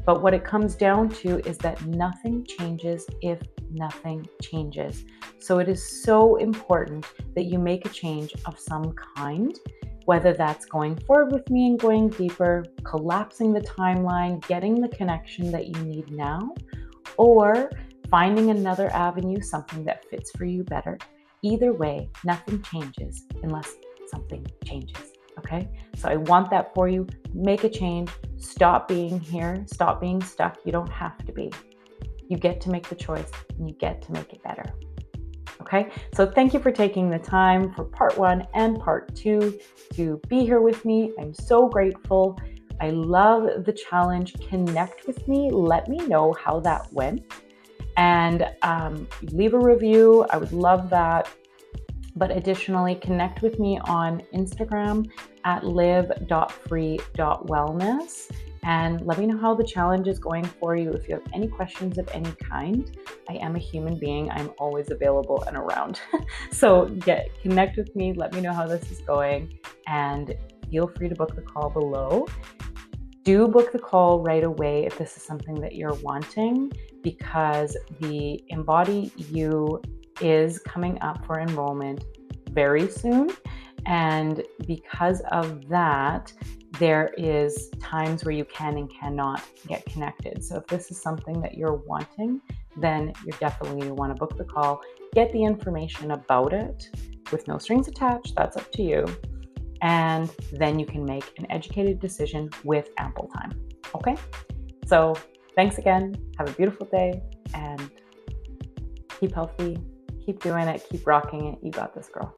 but 0.06 0.22
what 0.22 0.32
it 0.32 0.44
comes 0.44 0.76
down 0.76 1.08
to 1.08 1.46
is 1.46 1.58
that 1.58 1.84
nothing 1.84 2.46
changes 2.46 3.06
if 3.22 3.40
nothing 3.72 4.26
changes. 4.40 5.04
So 5.40 5.58
it 5.58 5.68
is 5.68 6.02
so 6.04 6.36
important 6.36 7.04
that 7.34 7.46
you 7.46 7.58
make 7.58 7.84
a 7.84 7.88
change 7.88 8.32
of 8.46 8.58
some 8.58 8.94
kind, 9.16 9.58
whether 10.04 10.32
that's 10.32 10.64
going 10.64 10.96
forward 11.00 11.32
with 11.32 11.50
me 11.50 11.66
and 11.66 11.78
going 11.78 12.10
deeper, 12.10 12.64
collapsing 12.84 13.52
the 13.52 13.60
timeline, 13.60 14.46
getting 14.46 14.80
the 14.80 14.88
connection 14.88 15.50
that 15.50 15.66
you 15.66 15.82
need 15.82 16.12
now, 16.12 16.54
or 17.16 17.68
finding 18.08 18.50
another 18.50 18.88
avenue, 18.94 19.40
something 19.40 19.84
that 19.84 20.08
fits 20.08 20.30
for 20.30 20.44
you 20.44 20.62
better. 20.62 20.96
Either 21.42 21.72
way, 21.72 22.08
nothing 22.24 22.62
changes 22.62 23.26
unless 23.42 23.74
something 24.08 24.46
changes. 24.64 25.15
Okay, 25.38 25.68
so 25.96 26.08
I 26.08 26.16
want 26.16 26.50
that 26.50 26.74
for 26.74 26.88
you. 26.88 27.06
Make 27.34 27.64
a 27.64 27.68
change. 27.68 28.10
Stop 28.38 28.88
being 28.88 29.20
here. 29.20 29.64
Stop 29.66 30.00
being 30.00 30.22
stuck. 30.22 30.58
You 30.64 30.72
don't 30.72 30.90
have 30.90 31.18
to 31.26 31.32
be. 31.32 31.52
You 32.28 32.36
get 32.36 32.60
to 32.62 32.70
make 32.70 32.88
the 32.88 32.94
choice 32.94 33.30
and 33.58 33.68
you 33.68 33.74
get 33.76 34.02
to 34.02 34.12
make 34.12 34.32
it 34.32 34.42
better. 34.42 34.64
Okay, 35.60 35.90
so 36.14 36.26
thank 36.26 36.54
you 36.54 36.60
for 36.60 36.70
taking 36.70 37.10
the 37.10 37.18
time 37.18 37.72
for 37.72 37.84
part 37.84 38.16
one 38.16 38.46
and 38.54 38.78
part 38.78 39.14
two 39.14 39.58
to 39.94 40.20
be 40.28 40.40
here 40.40 40.60
with 40.60 40.84
me. 40.84 41.12
I'm 41.18 41.34
so 41.34 41.68
grateful. 41.68 42.38
I 42.80 42.90
love 42.90 43.64
the 43.64 43.72
challenge. 43.72 44.34
Connect 44.48 45.06
with 45.06 45.26
me. 45.26 45.50
Let 45.50 45.88
me 45.88 45.98
know 46.06 46.34
how 46.34 46.60
that 46.60 46.92
went. 46.92 47.22
And 47.96 48.48
um, 48.62 49.08
leave 49.32 49.54
a 49.54 49.58
review. 49.58 50.26
I 50.30 50.36
would 50.36 50.52
love 50.52 50.90
that. 50.90 51.28
But 52.16 52.34
additionally, 52.34 52.94
connect 52.96 53.42
with 53.42 53.58
me 53.58 53.78
on 53.84 54.22
Instagram 54.34 55.10
at 55.44 55.64
live.free.wellness 55.64 58.30
and 58.66 59.00
let 59.06 59.18
me 59.18 59.26
know 59.26 59.38
how 59.38 59.54
the 59.54 59.62
challenge 59.62 60.08
is 60.08 60.18
going 60.18 60.44
for 60.44 60.74
you. 60.74 60.90
If 60.90 61.08
you 61.08 61.14
have 61.14 61.24
any 61.32 61.46
questions 61.46 61.98
of 61.98 62.08
any 62.12 62.32
kind, 62.32 62.90
I 63.28 63.34
am 63.34 63.54
a 63.54 63.60
human 63.60 63.96
being. 63.96 64.28
I'm 64.30 64.50
always 64.58 64.90
available 64.90 65.44
and 65.46 65.56
around. 65.56 66.00
so 66.50 66.86
get 66.86 67.28
connect 67.42 67.76
with 67.76 67.94
me. 67.94 68.12
Let 68.12 68.34
me 68.34 68.40
know 68.40 68.52
how 68.52 68.66
this 68.66 68.90
is 68.90 68.98
going, 69.00 69.56
and 69.86 70.34
feel 70.68 70.88
free 70.88 71.08
to 71.08 71.14
book 71.14 71.36
the 71.36 71.42
call 71.42 71.70
below. 71.70 72.26
Do 73.22 73.46
book 73.46 73.72
the 73.72 73.78
call 73.78 74.20
right 74.20 74.42
away 74.42 74.84
if 74.84 74.98
this 74.98 75.16
is 75.16 75.22
something 75.22 75.60
that 75.60 75.76
you're 75.76 75.94
wanting, 75.94 76.72
because 77.02 77.76
the 78.00 78.42
Embody 78.48 79.12
You 79.16 79.80
is 80.20 80.58
coming 80.58 81.00
up 81.02 81.24
for 81.26 81.40
enrollment 81.40 82.04
very 82.50 82.88
soon. 82.88 83.30
And 83.86 84.42
because 84.66 85.22
of 85.30 85.68
that, 85.68 86.32
there 86.78 87.14
is 87.16 87.70
times 87.80 88.24
where 88.24 88.34
you 88.34 88.44
can 88.44 88.76
and 88.76 88.90
cannot 88.90 89.42
get 89.66 89.84
connected. 89.86 90.44
So 90.44 90.56
if 90.56 90.66
this 90.66 90.90
is 90.90 91.00
something 91.00 91.40
that 91.40 91.56
you're 91.56 91.74
wanting, 91.74 92.40
then 92.76 93.12
you're 93.24 93.38
definitely 93.38 93.80
going 93.80 93.88
to 93.88 93.94
want 93.94 94.14
to 94.14 94.18
book 94.18 94.36
the 94.36 94.44
call, 94.44 94.80
get 95.14 95.32
the 95.32 95.42
information 95.42 96.10
about 96.10 96.52
it 96.52 96.90
with 97.32 97.48
no 97.48 97.58
strings 97.58 97.88
attached. 97.88 98.34
That's 98.34 98.56
up 98.56 98.70
to 98.72 98.82
you. 98.82 99.06
And 99.82 100.30
then 100.52 100.78
you 100.78 100.86
can 100.86 101.04
make 101.04 101.32
an 101.38 101.50
educated 101.50 102.00
decision 102.00 102.50
with 102.64 102.90
ample 102.98 103.28
time. 103.28 103.52
Okay? 103.94 104.16
So 104.86 105.14
thanks 105.54 105.78
again. 105.78 106.14
Have 106.38 106.48
a 106.48 106.52
beautiful 106.52 106.86
day 106.86 107.22
and 107.54 107.90
keep 109.20 109.32
healthy. 109.34 109.78
Keep 110.26 110.42
doing 110.42 110.66
it. 110.66 110.84
Keep 110.90 111.06
rocking 111.06 111.46
it. 111.46 111.58
You 111.62 111.70
got 111.70 111.94
this, 111.94 112.08
girl. 112.08 112.34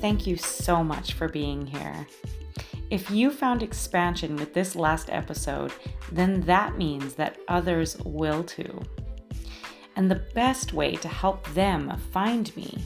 Thank 0.00 0.26
you 0.26 0.36
so 0.36 0.82
much 0.82 1.12
for 1.12 1.28
being 1.28 1.66
here. 1.66 2.06
If 2.90 3.10
you 3.10 3.30
found 3.30 3.62
expansion 3.62 4.36
with 4.36 4.54
this 4.54 4.74
last 4.74 5.08
episode, 5.10 5.72
then 6.10 6.40
that 6.42 6.76
means 6.76 7.14
that 7.14 7.38
others 7.46 7.96
will 8.04 8.42
too. 8.42 8.82
And 9.94 10.10
the 10.10 10.22
best 10.34 10.72
way 10.72 10.96
to 10.96 11.08
help 11.08 11.46
them 11.54 11.96
find 12.12 12.54
me 12.56 12.84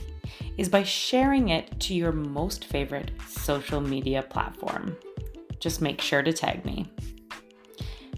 is 0.57 0.69
by 0.69 0.83
sharing 0.83 1.49
it 1.49 1.79
to 1.81 1.95
your 1.95 2.11
most 2.11 2.65
favorite 2.65 3.11
social 3.27 3.81
media 3.81 4.21
platform. 4.21 4.95
Just 5.61 5.81
make 5.81 6.01
sure 6.01 6.21
to 6.21 6.33
tag 6.33 6.65
me. 6.65 6.91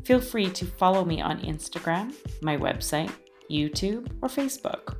Feel 0.03 0.19
free 0.19 0.49
to 0.49 0.65
follow 0.65 1.05
me 1.05 1.21
on 1.21 1.41
Instagram, 1.41 2.13
my 2.41 2.57
website, 2.57 3.11
YouTube, 3.51 4.07
or 4.21 4.29
Facebook, 4.29 4.95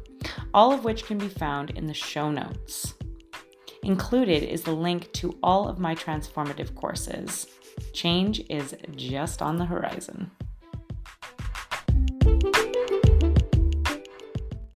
all 0.53 0.71
of 0.71 0.83
which 0.83 1.05
can 1.05 1.17
be 1.17 1.27
found 1.27 1.71
in 1.71 1.87
the 1.87 1.93
show 1.93 2.29
notes. 2.29 2.93
Included 3.81 4.43
is 4.43 4.61
the 4.61 4.71
link 4.71 5.11
to 5.13 5.37
all 5.41 5.67
of 5.67 5.79
my 5.79 5.95
transformative 5.95 6.75
courses. 6.75 7.47
Change 7.91 8.43
is 8.49 8.75
just 8.95 9.41
on 9.41 9.57
the 9.57 9.65
horizon. 9.65 10.29